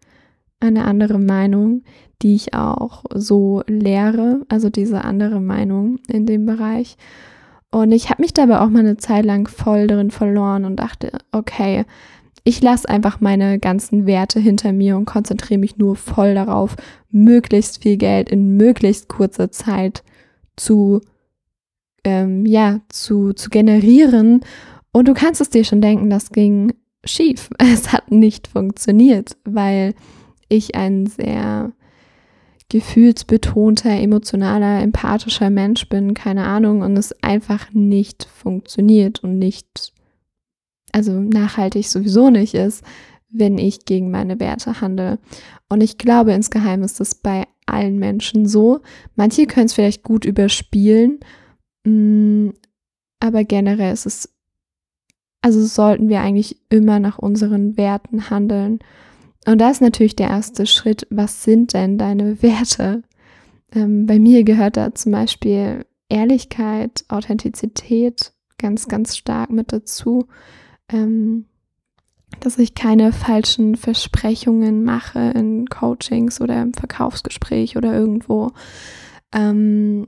eine 0.59 0.85
andere 0.85 1.19
Meinung, 1.19 1.83
die 2.21 2.35
ich 2.35 2.53
auch 2.53 3.05
so 3.13 3.63
lehre, 3.67 4.45
also 4.49 4.69
diese 4.69 5.03
andere 5.03 5.39
Meinung 5.39 5.99
in 6.07 6.25
dem 6.25 6.45
Bereich. 6.45 6.97
Und 7.71 7.91
ich 7.91 8.09
habe 8.09 8.21
mich 8.21 8.33
dabei 8.33 8.59
auch 8.59 8.69
mal 8.69 8.79
eine 8.79 8.97
Zeit 8.97 9.25
lang 9.25 9.47
voll 9.47 9.87
drin 9.87 10.11
verloren 10.11 10.65
und 10.65 10.77
dachte, 10.77 11.11
okay, 11.31 11.85
ich 12.43 12.61
lasse 12.61 12.89
einfach 12.89 13.19
meine 13.19 13.59
ganzen 13.59 14.05
Werte 14.05 14.39
hinter 14.39 14.73
mir 14.73 14.97
und 14.97 15.05
konzentriere 15.05 15.59
mich 15.59 15.77
nur 15.77 15.95
voll 15.95 16.33
darauf, 16.33 16.75
möglichst 17.11 17.83
viel 17.83 17.97
Geld 17.97 18.29
in 18.29 18.57
möglichst 18.57 19.07
kurzer 19.07 19.51
Zeit 19.51 20.03
zu, 20.59 21.01
ähm, 22.03 22.45
ja, 22.45 22.81
zu, 22.89 23.33
zu 23.33 23.49
generieren. 23.49 24.41
Und 24.91 25.07
du 25.07 25.13
kannst 25.13 25.41
es 25.41 25.49
dir 25.49 25.63
schon 25.63 25.81
denken, 25.81 26.09
das 26.09 26.31
ging 26.31 26.73
schief. 27.03 27.49
Es 27.57 27.91
hat 27.91 28.11
nicht 28.11 28.47
funktioniert, 28.47 29.37
weil 29.45 29.93
ich 30.49 30.75
ein 30.75 31.05
sehr 31.05 31.71
gefühlsbetonter, 32.69 33.89
emotionaler, 33.89 34.81
empathischer 34.81 35.49
Mensch 35.49 35.89
bin, 35.89 36.13
keine 36.13 36.45
Ahnung, 36.45 36.81
und 36.81 36.97
es 36.97 37.15
einfach 37.23 37.73
nicht 37.73 38.25
funktioniert 38.25 39.23
und 39.23 39.39
nicht, 39.39 39.93
also 40.91 41.13
nachhaltig 41.13 41.87
sowieso 41.87 42.29
nicht 42.29 42.53
ist, 42.53 42.83
wenn 43.31 43.57
ich 43.57 43.85
gegen 43.85 44.11
meine 44.11 44.39
Werte 44.39 44.81
handle. 44.81 45.17
Und 45.67 45.81
ich 45.81 45.97
glaube 45.97 46.33
insgeheim 46.33 46.83
ist 46.83 46.99
das 46.99 47.15
bei 47.15 47.47
allen 47.71 47.99
Menschen 47.99 48.47
so. 48.47 48.81
Manche 49.15 49.45
können 49.45 49.67
es 49.67 49.73
vielleicht 49.73 50.03
gut 50.03 50.25
überspielen, 50.25 51.19
mm, 51.85 52.49
aber 53.19 53.43
generell 53.43 53.93
ist 53.93 54.05
es, 54.05 54.33
also 55.41 55.63
sollten 55.65 56.09
wir 56.09 56.21
eigentlich 56.21 56.61
immer 56.69 56.99
nach 56.99 57.17
unseren 57.17 57.77
Werten 57.77 58.29
handeln. 58.29 58.79
Und 59.45 59.59
da 59.59 59.69
ist 59.69 59.81
natürlich 59.81 60.15
der 60.15 60.29
erste 60.29 60.65
Schritt, 60.65 61.07
was 61.09 61.43
sind 61.43 61.73
denn 61.73 61.97
deine 61.97 62.41
Werte? 62.41 63.03
Ähm, 63.73 64.05
bei 64.05 64.19
mir 64.19 64.43
gehört 64.43 64.77
da 64.77 64.93
zum 64.93 65.11
Beispiel 65.11 65.85
Ehrlichkeit, 66.09 67.05
Authentizität 67.07 68.33
ganz, 68.57 68.87
ganz 68.87 69.15
stark 69.17 69.51
mit 69.51 69.71
dazu. 69.71 70.27
Ähm, 70.91 71.45
dass 72.39 72.57
ich 72.57 72.75
keine 72.75 73.11
falschen 73.11 73.75
Versprechungen 73.75 74.83
mache 74.83 75.31
in 75.35 75.67
Coachings 75.67 76.39
oder 76.41 76.61
im 76.61 76.73
Verkaufsgespräch 76.73 77.75
oder 77.75 77.93
irgendwo. 77.93 78.51
Ähm, 79.33 80.07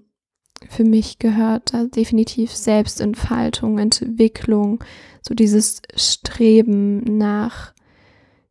für 0.70 0.84
mich 0.84 1.20
gehört 1.20 1.74
da 1.74 1.86
definitiv 1.86 2.51
Selbstentfaltung, 2.51 3.80
Entwicklung, 3.80 4.84
so 5.22 5.34
dieses 5.34 5.82
Streben 5.96 7.18
nach 7.18 7.74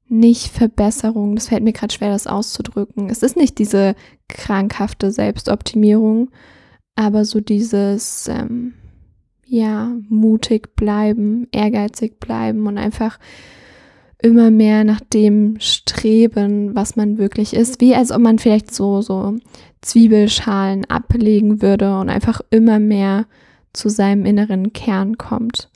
nicht 0.08 0.48
Verbesserung. 0.48 1.36
Das 1.36 1.48
fällt 1.48 1.62
mir 1.62 1.72
gerade 1.72 1.94
schwer, 1.94 2.10
das 2.10 2.26
auszudrücken. 2.26 3.08
Es 3.10 3.22
ist 3.22 3.36
nicht 3.36 3.58
diese 3.58 3.94
krankhafte 4.28 5.12
Selbstoptimierung, 5.12 6.30
aber 6.96 7.24
so 7.24 7.40
dieses, 7.40 8.26
ähm, 8.28 8.74
ja, 9.46 9.92
mutig 10.08 10.74
bleiben, 10.74 11.46
ehrgeizig 11.52 12.18
bleiben 12.18 12.66
und 12.66 12.76
einfach 12.76 13.18
immer 14.22 14.50
mehr 14.50 14.84
nach 14.84 15.00
dem 15.00 15.56
streben, 15.60 16.74
was 16.74 16.96
man 16.96 17.18
wirklich 17.18 17.54
ist, 17.54 17.80
wie 17.80 17.94
als 17.94 18.12
ob 18.12 18.20
man 18.20 18.38
vielleicht 18.38 18.74
so, 18.74 19.00
so 19.00 19.36
Zwiebelschalen 19.80 20.84
ablegen 20.86 21.62
würde 21.62 21.98
und 21.98 22.10
einfach 22.10 22.40
immer 22.50 22.78
mehr 22.78 23.26
zu 23.72 23.88
seinem 23.88 24.26
inneren 24.26 24.72
Kern 24.72 25.16
kommt. 25.16 25.70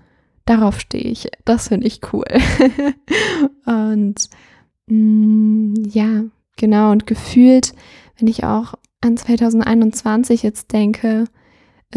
Darauf 0.45 0.81
stehe 0.81 1.05
ich. 1.05 1.29
Das 1.45 1.69
finde 1.69 1.87
ich 1.87 2.01
cool. 2.13 2.27
und 3.67 4.29
mh, 4.87 4.97
mm, 4.97 5.75
ja, 5.89 6.25
genau. 6.57 6.93
Und 6.93 7.07
gefühlt, 7.07 7.73
wenn 8.19 8.29
ich 8.29 8.45
auch 8.45 8.75
an 9.01 9.17
2021 9.17 10.43
jetzt 10.43 10.73
denke, 10.73 11.25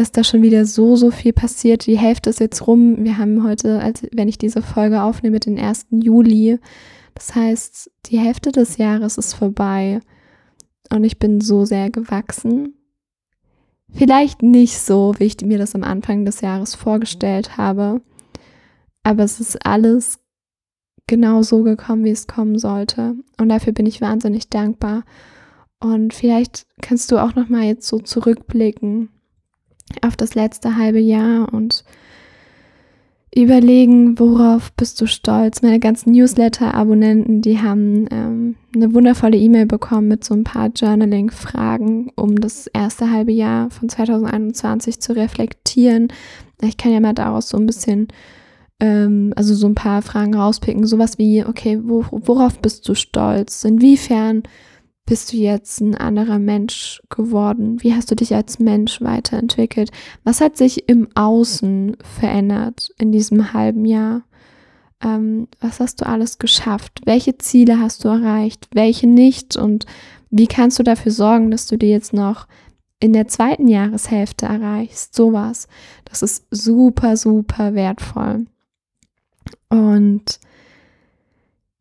ist 0.02 0.16
da 0.16 0.22
schon 0.22 0.42
wieder 0.42 0.64
so, 0.64 0.96
so 0.96 1.10
viel 1.10 1.32
passiert. 1.32 1.86
Die 1.86 1.98
Hälfte 1.98 2.30
ist 2.30 2.40
jetzt 2.40 2.66
rum. 2.66 3.04
Wir 3.04 3.18
haben 3.18 3.42
heute, 3.42 3.80
als 3.80 4.02
wenn 4.12 4.28
ich 4.28 4.38
diese 4.38 4.62
Folge 4.62 5.02
aufnehme, 5.02 5.40
den 5.40 5.58
1. 5.58 5.86
Juli. 5.90 6.58
Das 7.14 7.34
heißt, 7.34 7.90
die 8.06 8.18
Hälfte 8.18 8.52
des 8.52 8.76
Jahres 8.76 9.18
ist 9.18 9.34
vorbei. 9.34 10.00
Und 10.92 11.04
ich 11.04 11.18
bin 11.18 11.40
so 11.40 11.64
sehr 11.64 11.90
gewachsen. 11.90 12.74
Vielleicht 13.90 14.42
nicht 14.42 14.78
so, 14.78 15.14
wie 15.18 15.24
ich 15.24 15.40
mir 15.40 15.58
das 15.58 15.74
am 15.74 15.82
Anfang 15.82 16.24
des 16.24 16.42
Jahres 16.42 16.74
vorgestellt 16.74 17.56
habe. 17.56 18.00
Aber 19.02 19.24
es 19.24 19.40
ist 19.40 19.66
alles 19.66 20.20
genau 21.06 21.42
so 21.42 21.62
gekommen, 21.62 22.04
wie 22.04 22.10
es 22.10 22.26
kommen 22.26 22.58
sollte. 22.58 23.16
Und 23.40 23.48
dafür 23.48 23.72
bin 23.72 23.86
ich 23.86 24.00
wahnsinnig 24.00 24.48
dankbar. 24.48 25.04
Und 25.80 26.14
vielleicht 26.14 26.66
kannst 26.82 27.10
du 27.10 27.18
auch 27.18 27.34
noch 27.34 27.48
mal 27.48 27.64
jetzt 27.64 27.88
so 27.88 27.98
zurückblicken 27.98 29.08
auf 30.02 30.16
das 30.16 30.34
letzte 30.34 30.76
halbe 30.76 31.00
Jahr 31.00 31.52
und 31.52 31.84
überlegen, 33.34 34.18
worauf 34.18 34.72
bist 34.72 35.00
du 35.00 35.06
stolz. 35.06 35.62
Meine 35.62 35.78
ganzen 35.78 36.12
Newsletter-Abonnenten, 36.12 37.42
die 37.42 37.60
haben 37.60 38.06
ähm, 38.10 38.56
eine 38.74 38.94
wundervolle 38.94 39.36
E-Mail 39.36 39.66
bekommen 39.66 40.08
mit 40.08 40.24
so 40.24 40.34
ein 40.34 40.44
paar 40.44 40.70
Journaling-Fragen, 40.74 42.10
um 42.16 42.40
das 42.40 42.66
erste 42.68 43.10
halbe 43.10 43.32
Jahr 43.32 43.70
von 43.70 43.88
2021 43.88 45.00
zu 45.00 45.14
reflektieren. 45.14 46.08
Ich 46.62 46.76
kann 46.76 46.92
ja 46.92 47.00
mal 47.00 47.12
daraus 47.12 47.50
so 47.50 47.58
ein 47.58 47.66
bisschen, 47.66 48.08
ähm, 48.80 49.32
also 49.36 49.54
so 49.54 49.68
ein 49.68 49.74
paar 49.74 50.02
Fragen 50.02 50.34
rauspicken. 50.34 50.86
Sowas 50.86 51.18
wie, 51.18 51.44
okay, 51.44 51.78
wo, 51.82 52.06
worauf 52.10 52.58
bist 52.60 52.88
du 52.88 52.94
stolz? 52.94 53.62
Inwiefern 53.64 54.42
bist 55.08 55.32
du 55.32 55.36
jetzt 55.36 55.80
ein 55.80 55.94
anderer 55.94 56.38
Mensch 56.38 57.00
geworden? 57.08 57.82
Wie 57.82 57.94
hast 57.94 58.10
du 58.10 58.14
dich 58.14 58.34
als 58.34 58.58
Mensch 58.58 59.00
weiterentwickelt? 59.00 59.90
Was 60.24 60.40
hat 60.40 60.56
sich 60.56 60.88
im 60.88 61.08
Außen 61.14 61.96
verändert 62.02 62.92
in 62.98 63.12
diesem 63.12 63.52
halben 63.52 63.84
Jahr? 63.84 64.22
ähm, 65.02 65.48
was 65.60 65.80
hast 65.80 66.00
du 66.00 66.06
alles 66.06 66.38
geschafft? 66.38 67.00
Welche 67.04 67.38
Ziele 67.38 67.78
hast 67.78 68.04
du 68.04 68.08
erreicht? 68.08 68.68
Welche 68.72 69.06
nicht? 69.06 69.56
Und 69.56 69.86
wie 70.30 70.46
kannst 70.46 70.78
du 70.78 70.82
dafür 70.82 71.12
sorgen, 71.12 71.50
dass 71.50 71.66
du 71.66 71.76
die 71.76 71.88
jetzt 71.88 72.12
noch 72.12 72.46
in 73.00 73.12
der 73.12 73.28
zweiten 73.28 73.68
Jahreshälfte 73.68 74.46
erreichst? 74.46 75.14
Sowas. 75.14 75.68
Das 76.04 76.22
ist 76.22 76.46
super, 76.50 77.16
super 77.16 77.74
wertvoll. 77.74 78.46
Und 79.68 80.40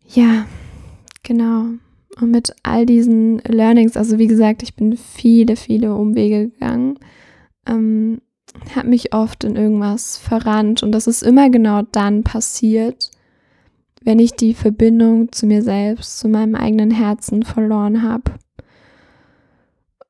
ja, 0.06 0.46
genau. 1.24 1.66
Und 2.20 2.32
mit 2.32 2.56
all 2.64 2.86
diesen 2.86 3.40
Learnings, 3.40 3.96
also 3.96 4.18
wie 4.18 4.28
gesagt, 4.28 4.64
ich 4.64 4.76
bin 4.76 4.98
viele, 4.98 5.56
viele 5.56 5.94
Umwege 5.96 6.50
gegangen, 6.50 6.98
ähm, 7.68 8.22
habe 8.76 8.88
mich 8.88 9.14
oft 9.14 9.44
in 9.44 9.56
irgendwas 9.56 10.18
verrannt 10.18 10.82
und 10.82 10.92
das 10.92 11.06
ist 11.06 11.22
immer 11.22 11.50
genau 11.50 11.84
dann 11.92 12.24
passiert, 12.24 13.12
wenn 14.02 14.20
ich 14.20 14.34
die 14.34 14.54
Verbindung 14.54 15.32
zu 15.32 15.46
mir 15.46 15.62
selbst, 15.62 16.20
zu 16.20 16.28
meinem 16.28 16.56
eigenen 16.56 16.92
Herzen 16.92 17.44
verloren 17.44 18.04
habe. 18.04 18.32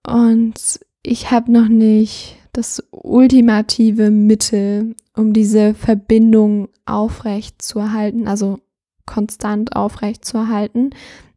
Und 0.06 0.80
ich 1.04 1.32
habe 1.32 1.52
noch 1.52 1.68
nicht 1.68 2.38
das 2.54 2.84
ultimative 2.92 4.12
Mittel, 4.12 4.96
um 5.16 5.34
diese 5.34 5.74
Verbindung 5.74 6.70
aufrecht 6.86 7.62
zu 7.62 7.80
erhalten, 7.80 8.28
also 8.28 8.60
konstant 9.06 9.76
aufrecht 9.76 10.26
zu 10.26 10.38
erhalten. 10.38 10.92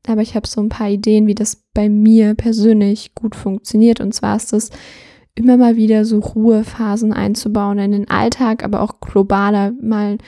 Aber 0.06 0.22
ich 0.22 0.34
habe 0.34 0.46
so 0.46 0.60
ein 0.60 0.68
paar 0.68 0.88
Ideen, 0.88 1.26
wie 1.26 1.34
das 1.34 1.62
bei 1.74 1.88
mir 1.88 2.34
persönlich 2.34 3.14
gut 3.14 3.36
funktioniert. 3.36 4.00
Und 4.00 4.14
zwar 4.14 4.36
ist 4.36 4.52
es 4.52 4.70
immer 5.34 5.56
mal 5.56 5.76
wieder 5.76 6.04
so 6.04 6.18
Ruhephasen 6.18 7.12
einzubauen 7.12 7.78
in 7.78 7.92
den 7.92 8.10
Alltag, 8.10 8.64
aber 8.64 8.82
auch 8.82 9.00
globaler 9.00 9.72
mal 9.80 10.18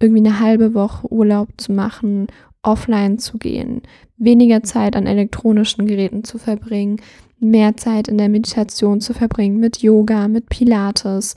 irgendwie 0.00 0.20
eine 0.26 0.40
halbe 0.40 0.74
Woche 0.74 1.10
Urlaub 1.12 1.48
zu 1.56 1.72
machen, 1.72 2.26
offline 2.62 3.18
zu 3.18 3.38
gehen, 3.38 3.82
weniger 4.16 4.62
Zeit 4.62 4.96
an 4.96 5.06
elektronischen 5.06 5.86
Geräten 5.86 6.24
zu 6.24 6.38
verbringen, 6.38 7.00
mehr 7.38 7.76
Zeit 7.76 8.08
in 8.08 8.18
der 8.18 8.28
Meditation 8.28 9.00
zu 9.00 9.14
verbringen, 9.14 9.58
mit 9.58 9.78
Yoga, 9.78 10.28
mit 10.28 10.48
Pilates, 10.48 11.34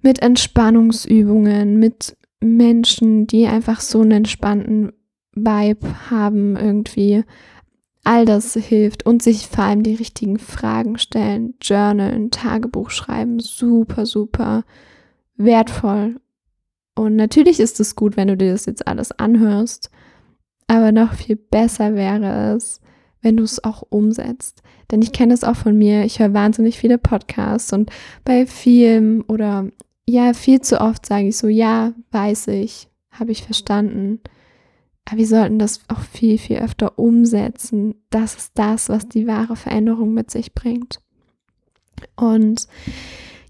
mit 0.00 0.22
Entspannungsübungen, 0.22 1.78
mit 1.78 2.16
Menschen, 2.40 3.26
die 3.26 3.46
einfach 3.46 3.80
so 3.80 4.00
einen 4.00 4.12
entspannten 4.12 4.92
Vibe 5.44 6.10
haben 6.10 6.56
irgendwie. 6.56 7.24
All 8.04 8.24
das 8.24 8.54
hilft 8.54 9.04
und 9.04 9.22
sich 9.22 9.48
vor 9.48 9.64
allem 9.64 9.82
die 9.82 9.94
richtigen 9.94 10.38
Fragen 10.38 10.96
stellen, 10.96 11.54
journalen, 11.60 12.30
Tagebuch 12.30 12.90
schreiben, 12.90 13.38
super, 13.38 14.06
super 14.06 14.64
wertvoll. 15.36 16.20
Und 16.94 17.16
natürlich 17.16 17.60
ist 17.60 17.80
es 17.80 17.96
gut, 17.96 18.16
wenn 18.16 18.28
du 18.28 18.36
dir 18.36 18.52
das 18.52 18.66
jetzt 18.66 18.88
alles 18.88 19.12
anhörst, 19.12 19.90
aber 20.68 20.90
noch 20.90 21.12
viel 21.14 21.36
besser 21.36 21.94
wäre 21.94 22.54
es, 22.54 22.80
wenn 23.20 23.36
du 23.36 23.44
es 23.44 23.62
auch 23.62 23.82
umsetzt. 23.88 24.62
Denn 24.90 25.02
ich 25.02 25.12
kenne 25.12 25.34
es 25.34 25.44
auch 25.44 25.56
von 25.56 25.76
mir, 25.76 26.04
ich 26.04 26.18
höre 26.18 26.34
wahnsinnig 26.34 26.78
viele 26.78 26.98
Podcasts 26.98 27.72
und 27.72 27.90
bei 28.24 28.46
vielen 28.46 29.22
oder 29.22 29.68
ja, 30.08 30.32
viel 30.32 30.60
zu 30.62 30.80
oft 30.80 31.04
sage 31.04 31.28
ich 31.28 31.36
so, 31.36 31.48
ja, 31.48 31.92
weiß 32.12 32.48
ich, 32.48 32.88
habe 33.10 33.30
ich 33.30 33.42
verstanden. 33.42 34.20
Aber 35.08 35.16
wir 35.16 35.26
sollten 35.26 35.58
das 35.58 35.80
auch 35.88 36.00
viel, 36.00 36.36
viel 36.36 36.58
öfter 36.58 36.98
umsetzen. 36.98 37.94
Das 38.10 38.34
ist 38.36 38.52
das, 38.56 38.90
was 38.90 39.08
die 39.08 39.26
wahre 39.26 39.56
Veränderung 39.56 40.12
mit 40.12 40.30
sich 40.30 40.54
bringt. 40.54 41.00
Und 42.14 42.68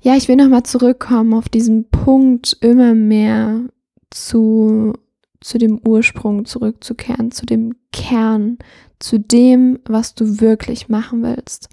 ja, 0.00 0.14
ich 0.14 0.28
will 0.28 0.36
nochmal 0.36 0.62
zurückkommen 0.62 1.34
auf 1.34 1.48
diesen 1.48 1.90
Punkt, 1.90 2.56
immer 2.60 2.94
mehr 2.94 3.62
zu, 4.10 4.92
zu 5.40 5.58
dem 5.58 5.80
Ursprung 5.84 6.44
zurückzukehren, 6.44 7.32
zu 7.32 7.44
dem 7.44 7.75
Kern, 7.92 8.58
zu 9.00 9.18
dem, 9.18 9.80
was 9.84 10.14
du 10.14 10.40
wirklich 10.40 10.88
machen 10.88 11.25
willst. 11.25 11.68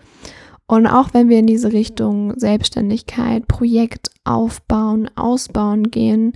Und 0.66 0.88
auch 0.88 1.14
wenn 1.14 1.30
wir 1.30 1.38
in 1.38 1.46
diese 1.46 1.74
Richtung 1.74 2.34
Selbstständigkeit, 2.40 3.48
Projekt 3.48 4.10
aufbauen, 4.24 5.12
ausbauen 5.16 5.92
gehen, 5.92 6.34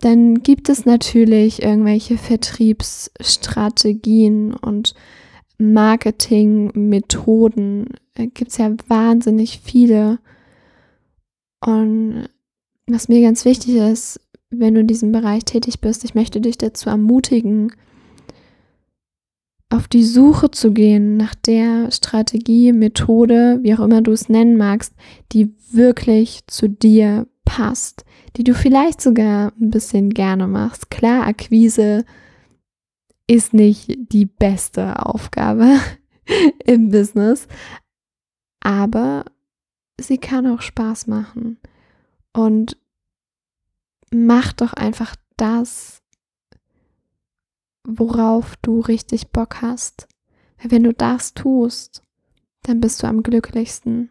dann 0.00 0.42
gibt 0.42 0.68
es 0.68 0.84
natürlich 0.86 1.62
irgendwelche 1.62 2.18
Vertriebsstrategien 2.18 4.54
und 4.54 4.94
Marketingmethoden. 5.58 7.86
Gibt 8.14 8.50
es 8.50 8.58
ja 8.58 8.74
wahnsinnig 8.86 9.60
viele. 9.62 10.18
Und 11.64 12.28
was 12.86 13.08
mir 13.08 13.22
ganz 13.22 13.44
wichtig 13.44 13.74
ist, 13.74 14.20
wenn 14.50 14.74
du 14.74 14.80
in 14.80 14.86
diesem 14.86 15.10
Bereich 15.12 15.44
tätig 15.44 15.80
bist, 15.80 16.04
ich 16.04 16.14
möchte 16.14 16.40
dich 16.40 16.58
dazu 16.58 16.88
ermutigen, 16.88 17.72
auf 19.70 19.88
die 19.88 20.04
Suche 20.04 20.50
zu 20.50 20.72
gehen 20.72 21.18
nach 21.18 21.34
der 21.34 21.90
Strategie, 21.90 22.72
Methode, 22.72 23.58
wie 23.62 23.74
auch 23.74 23.80
immer 23.80 24.00
du 24.00 24.12
es 24.12 24.30
nennen 24.30 24.56
magst, 24.56 24.94
die 25.32 25.52
wirklich 25.70 26.46
zu 26.46 26.68
dir 26.68 27.26
passt, 27.44 28.06
die 28.36 28.44
du 28.44 28.54
vielleicht 28.54 29.00
sogar 29.00 29.52
ein 29.60 29.70
bisschen 29.70 30.10
gerne 30.10 30.46
machst. 30.46 30.90
Klar, 30.90 31.26
Akquise 31.26 32.04
ist 33.26 33.52
nicht 33.52 34.12
die 34.12 34.26
beste 34.26 35.04
Aufgabe 35.04 35.78
im 36.64 36.90
Business, 36.90 37.46
aber 38.60 39.24
sie 40.00 40.18
kann 40.18 40.46
auch 40.46 40.62
Spaß 40.62 41.06
machen. 41.06 41.58
Und 42.32 42.76
mach 44.10 44.52
doch 44.52 44.72
einfach 44.72 45.16
das, 45.36 46.02
worauf 47.84 48.56
du 48.56 48.80
richtig 48.80 49.28
Bock 49.28 49.62
hast. 49.62 50.08
Wenn 50.62 50.82
du 50.82 50.92
das 50.92 51.34
tust, 51.34 52.02
dann 52.62 52.80
bist 52.80 53.02
du 53.02 53.06
am 53.06 53.22
glücklichsten. 53.22 54.10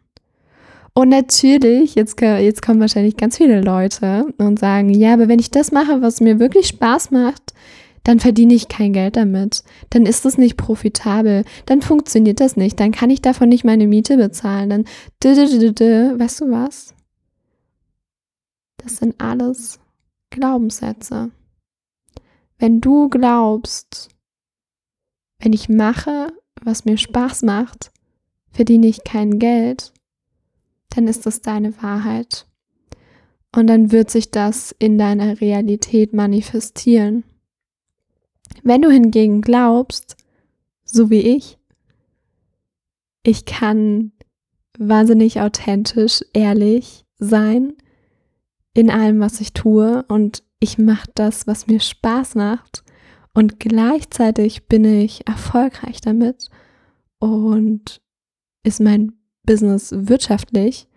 Und 0.97 1.09
natürlich, 1.09 1.93
jetzt, 1.93 2.19
jetzt 2.19 2.63
kommen 2.63 2.79
wahrscheinlich 2.79 3.17
ganz 3.17 3.37
viele 3.37 3.61
Leute 3.61 4.33
und 4.39 4.57
sagen, 4.57 4.89
ja, 4.89 5.13
aber 5.13 5.27
wenn 5.27 5.37
ich 5.37 5.51
das 5.51 5.71
mache, 5.71 6.01
was 6.01 6.21
mir 6.21 6.39
wirklich 6.39 6.69
Spaß 6.69 7.11
macht, 7.11 7.53
dann 8.03 8.19
verdiene 8.19 8.55
ich 8.55 8.67
kein 8.67 8.93
Geld 8.93 9.15
damit. 9.15 9.63
Dann 9.91 10.07
ist 10.07 10.25
es 10.25 10.39
nicht 10.39 10.57
profitabel. 10.57 11.45
Dann 11.67 11.83
funktioniert 11.83 12.39
das 12.39 12.57
nicht. 12.57 12.79
Dann 12.79 12.91
kann 12.91 13.11
ich 13.11 13.21
davon 13.21 13.49
nicht 13.49 13.63
meine 13.63 13.85
Miete 13.85 14.17
bezahlen. 14.17 14.71
Dann, 14.71 14.85
weißt 15.21 16.41
du 16.41 16.49
was? 16.49 16.95
Das 18.77 18.97
sind 18.97 19.21
alles 19.21 19.79
Glaubenssätze. 20.31 21.29
Wenn 22.57 22.81
du 22.81 23.07
glaubst, 23.09 24.09
wenn 25.37 25.53
ich 25.53 25.69
mache, 25.69 26.33
was 26.59 26.85
mir 26.85 26.97
Spaß 26.97 27.43
macht, 27.43 27.91
verdiene 28.49 28.87
ich 28.87 29.03
kein 29.03 29.37
Geld, 29.37 29.93
dann 30.89 31.07
ist 31.07 31.25
das 31.25 31.41
deine 31.41 31.81
Wahrheit. 31.81 32.47
Und 33.55 33.67
dann 33.67 33.91
wird 33.91 34.11
sich 34.11 34.31
das 34.31 34.75
in 34.77 34.97
deiner 34.97 35.41
Realität 35.41 36.13
manifestieren. 36.13 37.23
Wenn 38.63 38.81
du 38.81 38.89
hingegen 38.89 39.41
glaubst, 39.41 40.15
so 40.83 41.09
wie 41.09 41.21
ich, 41.21 41.57
ich 43.23 43.45
kann 43.45 44.11
wahnsinnig 44.77 45.41
authentisch, 45.41 46.23
ehrlich 46.33 47.05
sein 47.17 47.73
in 48.73 48.91
allem, 48.91 49.19
was 49.19 49.41
ich 49.41 49.53
tue 49.53 50.03
und 50.07 50.43
ich 50.59 50.77
mache 50.77 51.09
das, 51.15 51.47
was 51.47 51.67
mir 51.67 51.79
Spaß 51.79 52.35
macht 52.35 52.83
und 53.33 53.59
gleichzeitig 53.59 54.67
bin 54.67 54.85
ich 54.85 55.27
erfolgreich 55.27 55.99
damit 56.01 56.49
und 57.19 58.01
ist 58.63 58.79
mein 58.79 59.16
Business 59.47 59.91
wirtschaftlich 59.91 60.87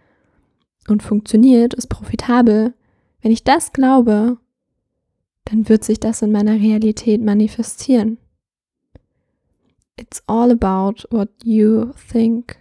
und 0.89 1.03
funktioniert, 1.03 1.73
ist 1.73 1.87
profitabel. 1.87 2.75
Wenn 3.23 3.33
ich 3.33 3.45
das 3.45 3.73
glaube, 3.73 4.37
dann 5.47 5.71
wird 5.71 5.85
sich 5.85 5.99
das 5.99 6.21
in 6.21 6.33
meiner 6.33 6.57
Realität 6.57 7.23
manifestieren. 7.23 8.19
It's 9.97 10.23
all 10.27 10.51
about 10.51 11.05
what 11.11 11.31
you 11.43 11.93
think. 12.11 12.57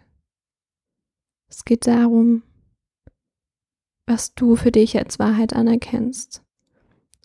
Es 1.49 1.65
geht 1.65 1.88
darum, 1.88 2.43
was 4.06 4.34
du 4.34 4.56
für 4.56 4.71
dich 4.71 4.97
als 4.97 5.19
Wahrheit 5.19 5.54
anerkennst. 5.54 6.43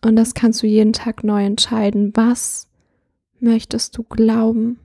Und 0.03 0.15
das 0.15 0.33
kannst 0.33 0.61
du 0.61 0.67
jeden 0.67 0.93
Tag 0.93 1.23
neu 1.23 1.43
entscheiden. 1.43 2.11
Was 2.15 2.69
möchtest 3.39 3.97
du 3.97 4.03
glauben? 4.03 4.79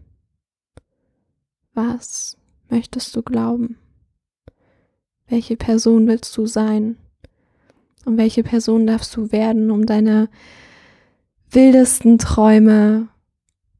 Was 1.75 2.40
möchtest 2.71 3.15
du 3.17 3.23
glauben? 3.23 3.77
Welche 5.29 5.57
Person 5.57 6.07
willst 6.07 6.37
du 6.37 6.47
sein? 6.47 6.97
Und 8.05 8.17
welche 8.17 8.43
Person 8.43 8.87
darfst 8.87 9.15
du 9.17 9.31
werden, 9.31 9.71
um 9.71 9.87
deine 9.87 10.29
wildesten 11.51 12.19
Träume 12.19 13.09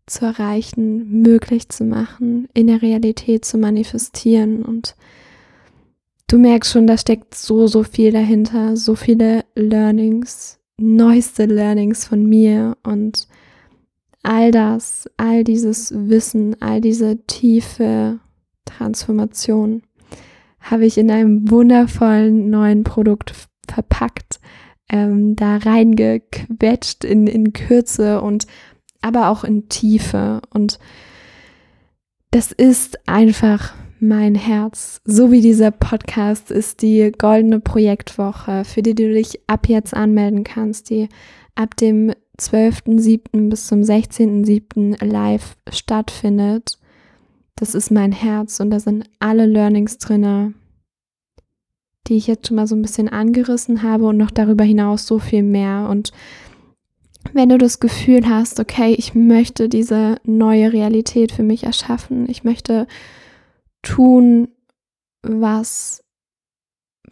zu 0.07 0.27
erreichen, 0.27 1.23
möglich 1.23 1.69
zu 1.69 1.85
machen, 1.85 2.49
in 2.53 2.67
der 2.67 2.83
Realität 2.83 3.45
zu 3.45 3.59
manifestieren. 3.59 4.63
Und 4.63 4.97
du 6.27 6.39
merkst 6.39 6.73
schon, 6.73 6.87
da 6.87 6.99
steckt 6.99 7.35
so, 7.35 7.67
so 7.67 7.83
viel 7.83 8.13
dahinter, 8.13 8.77
so 8.77 8.95
viele 8.95 9.45
Learnings, 9.55 10.59
neueste 10.79 11.47
Learnings 11.47 12.05
von 12.05 12.27
mir 12.27 12.77
und 12.83 13.29
all 14.23 14.51
das, 14.51 15.09
all 15.17 15.45
dieses 15.45 15.93
Wissen, 15.95 16.61
all 16.61 16.81
diese 16.81 17.25
tiefe 17.27 18.19
Transformation 18.65 19.83
habe 20.61 20.87
ich 20.87 20.99
in 20.99 21.11
einem 21.11 21.51
wundervollen 21.51 22.51
neuen 22.51 22.85
Produkt 22.85 23.33
verpackt, 23.67 24.41
ähm, 24.89 25.37
da 25.37 25.57
reingequetscht 25.57 27.05
in, 27.05 27.27
in 27.27 27.53
Kürze 27.53 28.21
und 28.21 28.47
aber 29.01 29.31
auch 29.31 29.45
in 29.45 29.69
Tiefe. 29.69 30.43
Und 30.51 30.79
das 32.31 32.53
ist 32.53 33.09
einfach 33.09 33.73
mein 34.01 34.35
Herz. 34.35 35.01
So 35.05 35.31
wie 35.31 35.41
dieser 35.41 35.71
Podcast 35.71 36.51
ist 36.51 36.83
die 36.83 37.13
goldene 37.17 37.61
Projektwoche, 37.61 38.65
für 38.65 38.83
die 38.83 38.95
du 38.95 39.13
dich 39.13 39.41
ab 39.47 39.69
jetzt 39.69 39.95
anmelden 39.95 40.45
kannst, 40.45 40.91
die 40.91 41.09
ab 41.55 41.77
dem 41.77 42.13
12.07. 42.39 43.51
bis 43.51 43.67
zum 43.67 43.81
16.07. 43.81 45.05
live 45.05 45.57
stattfindet. 45.71 46.79
Das 47.57 47.75
ist 47.75 47.91
mein 47.91 48.13
Herz 48.13 48.61
und 48.61 48.71
da 48.71 48.81
sind 48.81 49.05
alle 49.19 49.47
Learnings 49.47 49.99
drin, 49.99 50.55
die 52.07 52.17
ich 52.17 52.27
jetzt 52.27 52.49
schon 52.49 52.57
mal 52.57 52.67
so 52.67 52.75
ein 52.75 52.83
bisschen 52.83 53.09
angerissen 53.09 53.83
habe 53.83 54.07
und 54.07 54.17
noch 54.17 54.31
darüber 54.31 54.65
hinaus 54.65 55.07
so 55.07 55.19
viel 55.19 55.43
mehr. 55.43 55.89
Und 55.91 56.13
wenn 57.33 57.51
du 57.51 57.59
das 57.59 57.81
Gefühl 57.81 58.29
hast, 58.29 58.61
okay, 58.61 58.95
ich 58.95 59.15
möchte 59.15 59.69
diese 59.69 60.17
neue 60.25 60.73
Realität 60.73 61.33
für 61.33 61.43
mich 61.43 61.65
erschaffen, 61.65 62.29
ich 62.29 62.45
möchte 62.45 62.87
tun, 63.83 64.49
was 65.23 66.03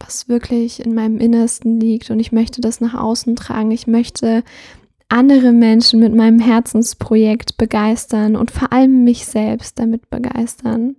was 0.00 0.28
wirklich 0.28 0.84
in 0.84 0.94
meinem 0.94 1.18
Innersten 1.18 1.80
liegt 1.80 2.10
und 2.10 2.20
ich 2.20 2.32
möchte 2.32 2.60
das 2.60 2.80
nach 2.80 2.94
außen 2.94 3.36
tragen. 3.36 3.70
Ich 3.70 3.86
möchte 3.86 4.44
andere 5.08 5.52
Menschen 5.52 6.00
mit 6.00 6.14
meinem 6.14 6.38
Herzensprojekt 6.38 7.56
begeistern 7.56 8.36
und 8.36 8.50
vor 8.50 8.72
allem 8.72 9.04
mich 9.04 9.26
selbst 9.26 9.78
damit 9.78 10.10
begeistern, 10.10 10.96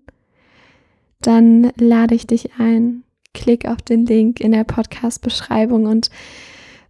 dann 1.22 1.72
lade 1.78 2.16
ich 2.16 2.28
dich 2.28 2.52
ein. 2.58 3.04
Klick 3.34 3.68
auf 3.68 3.82
den 3.84 4.08
Link 4.08 4.40
in 4.40 4.52
der 4.52 4.64
Podcast-Beschreibung 4.64 5.86
und 5.86 6.10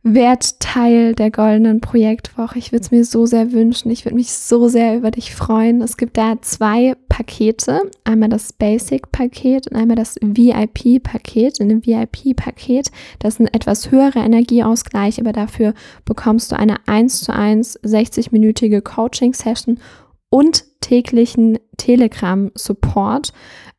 werd 0.03 0.59
Teil 0.61 1.13
der 1.13 1.31
goldenen 1.31 1.81
Projektwoche. 1.81 2.57
Ich 2.57 2.71
würde 2.71 2.83
es 2.83 2.91
mir 2.91 3.03
so 3.03 3.25
sehr 3.25 3.51
wünschen. 3.51 3.91
Ich 3.91 4.05
würde 4.05 4.15
mich 4.15 4.31
so 4.31 4.69
sehr 4.69 4.95
über 4.95 5.11
dich 5.11 5.35
freuen. 5.35 5.81
Es 5.81 5.97
gibt 5.97 6.17
da 6.17 6.41
zwei 6.41 6.95
Pakete. 7.19 7.91
Einmal 8.05 8.29
das 8.29 8.53
Basic-Paket 8.53 9.67
und 9.67 9.75
einmal 9.75 9.97
das 9.97 10.15
VIP-Paket. 10.21 11.59
In 11.59 11.67
dem 11.67 11.85
VIP-Paket, 11.85 12.91
das 13.19 13.33
ist 13.33 13.41
ein 13.41 13.47
etwas 13.47 13.91
höherer 13.91 14.23
Energieausgleich, 14.23 15.19
aber 15.19 15.33
dafür 15.33 15.73
bekommst 16.05 16.53
du 16.53 16.57
eine 16.57 16.77
1 16.87 17.25
zu 17.25 17.33
1 17.33 17.81
60-minütige 17.81 18.79
Coaching-Session 18.79 19.81
und 20.29 20.63
täglichen 20.79 21.59
Telegram-Support 21.75 23.33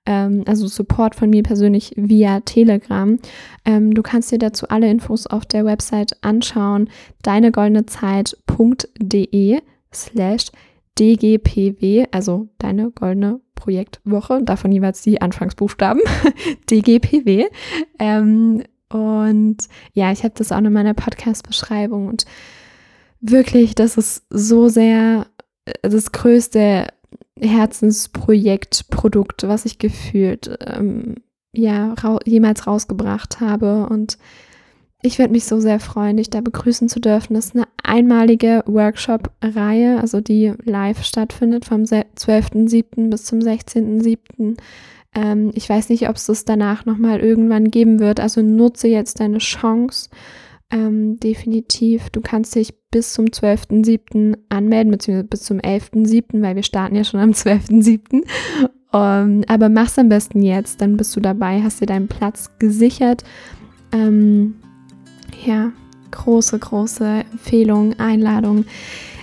ähm, 0.05 0.44
also 0.46 0.66
Support 0.66 1.14
von 1.14 1.31
mir 1.31 1.42
persönlich 1.42 1.94
via 1.96 2.40
Telegram. 2.40 3.18
Ähm, 3.64 3.94
du 3.94 4.03
kannst 4.03 4.31
dir 4.33 4.38
dazu 4.38 4.68
alle 4.68 4.90
Infos 4.90 5.26
auf 5.26 5.46
der 5.46 5.64
Website 5.64 6.22
anschauen, 6.22 6.90
deinegoldenezeit.de 7.22 9.61
slash 9.92 10.50
DGPW, 11.00 12.05
also 12.11 12.48
deine 12.70 12.90
goldene 12.90 13.40
Projektwoche, 13.54 14.42
davon 14.42 14.72
jeweils 14.72 15.02
die 15.02 15.20
Anfangsbuchstaben, 15.20 16.02
DGPW. 16.70 17.46
Ähm, 17.98 18.62
und 18.88 19.56
ja, 19.92 20.12
ich 20.12 20.22
habe 20.24 20.35
das 20.37 20.52
auch 20.52 20.59
in 20.59 20.72
meiner 20.72 20.94
Podcast-Beschreibung 20.94 22.06
und 22.06 22.24
wirklich, 23.20 23.74
das 23.74 23.96
ist 23.96 24.24
so 24.30 24.68
sehr 24.68 25.26
äh, 25.64 25.88
das 25.88 26.12
größte 26.12 26.87
Herzensprojekt, 27.38 28.88
Produkt, 28.90 29.46
was 29.46 29.64
ich 29.64 29.78
gefühlt 29.78 30.59
ähm, 30.66 31.16
ja 31.52 31.94
ra 31.94 32.18
jemals 32.24 32.66
rausgebracht 32.66 33.40
habe. 33.40 33.87
Und 33.88 34.18
ich 35.03 35.19
würde 35.19 35.33
mich 35.33 35.45
so 35.45 35.61
sehr 35.61 35.81
freuen, 35.81 36.19
dich 36.19 36.31
da 36.31 36.41
begrüßen 36.41 36.89
zu 36.89 37.01
dürfen. 37.01 37.35
Das 37.35 37.47
ist 37.47 37.57
eine 37.57 37.67
einmalige 37.83 38.63
Workshop-Reihe, 38.67 39.99
also 40.01 40.21
die 40.21 40.53
live 40.65 41.03
stattfindet 41.05 41.65
vom 41.65 41.83
12.07. 41.83 43.11
bis 43.11 43.25
zum 43.25 43.39
16.07. 43.39 44.57
Ähm, 45.15 45.51
ich 45.55 45.69
weiß 45.69 45.89
nicht, 45.89 46.09
ob 46.09 46.17
es 46.17 46.27
das 46.27 46.45
danach 46.45 46.85
nochmal 46.85 47.21
irgendwann 47.21 47.71
geben 47.71 47.99
wird. 47.99 48.21
Also 48.21 48.43
nutze 48.43 48.89
jetzt 48.89 49.21
deine 49.21 49.39
Chance 49.39 50.11
ähm, 50.71 51.19
definitiv. 51.19 52.11
Du 52.11 52.21
kannst 52.21 52.55
dich 52.55 52.75
bis 52.91 53.13
zum 53.13 53.27
12.07. 53.27 54.37
anmelden, 54.51 54.93
beziehungsweise 54.93 55.29
bis 55.29 55.43
zum 55.43 55.59
11.07., 55.59 56.43
weil 56.43 56.57
wir 56.57 56.63
starten 56.63 56.97
ja 56.97 57.05
schon 57.05 57.21
am 57.21 57.31
12.07. 57.31 58.23
Um, 58.93 59.01
ähm, 59.01 59.45
aber 59.47 59.69
mach's 59.69 59.99
am 59.99 60.09
besten 60.09 60.43
jetzt, 60.43 60.81
dann 60.81 60.97
bist 60.97 61.15
du 61.15 61.21
dabei, 61.21 61.63
hast 61.63 61.81
dir 61.81 61.87
deinen 61.87 62.09
Platz 62.09 62.51
gesichert. 62.59 63.23
Ähm, 63.93 64.57
ja, 65.44 65.72
große, 66.11 66.59
große 66.59 67.24
Empfehlung, 67.33 67.98
Einladung. 67.98 68.64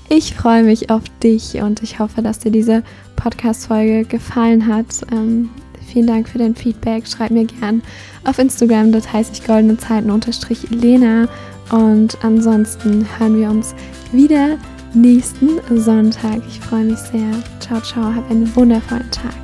Ich 0.09 0.35
freue 0.35 0.63
mich 0.63 0.89
auf 0.89 1.03
dich 1.21 1.55
und 1.61 1.83
ich 1.83 1.99
hoffe, 1.99 2.21
dass 2.21 2.39
dir 2.39 2.51
diese 2.51 2.83
Podcast-Folge 3.17 4.05
gefallen 4.05 4.65
hat. 4.67 4.85
Ähm, 5.11 5.49
vielen 5.85 6.07
Dank 6.07 6.29
für 6.29 6.37
dein 6.37 6.55
Feedback. 6.55 7.05
Schreib 7.07 7.31
mir 7.31 7.45
gern 7.45 7.81
auf 8.23 8.39
Instagram, 8.39 8.91
das 8.91 9.11
heißt 9.11 9.37
ich 9.37 9.45
goldene 9.45 9.77
Zeiten 9.77 10.09
unterstrich 10.09 10.69
Lena. 10.69 11.27
Und 11.71 12.17
ansonsten 12.23 13.05
hören 13.17 13.37
wir 13.37 13.49
uns 13.49 13.75
wieder 14.13 14.57
nächsten 14.93 15.59
Sonntag. 15.77 16.41
Ich 16.47 16.59
freue 16.61 16.85
mich 16.85 16.99
sehr. 16.99 17.31
Ciao, 17.59 17.81
ciao. 17.81 18.15
Hab 18.15 18.29
einen 18.31 18.55
wundervollen 18.55 19.11
Tag. 19.11 19.35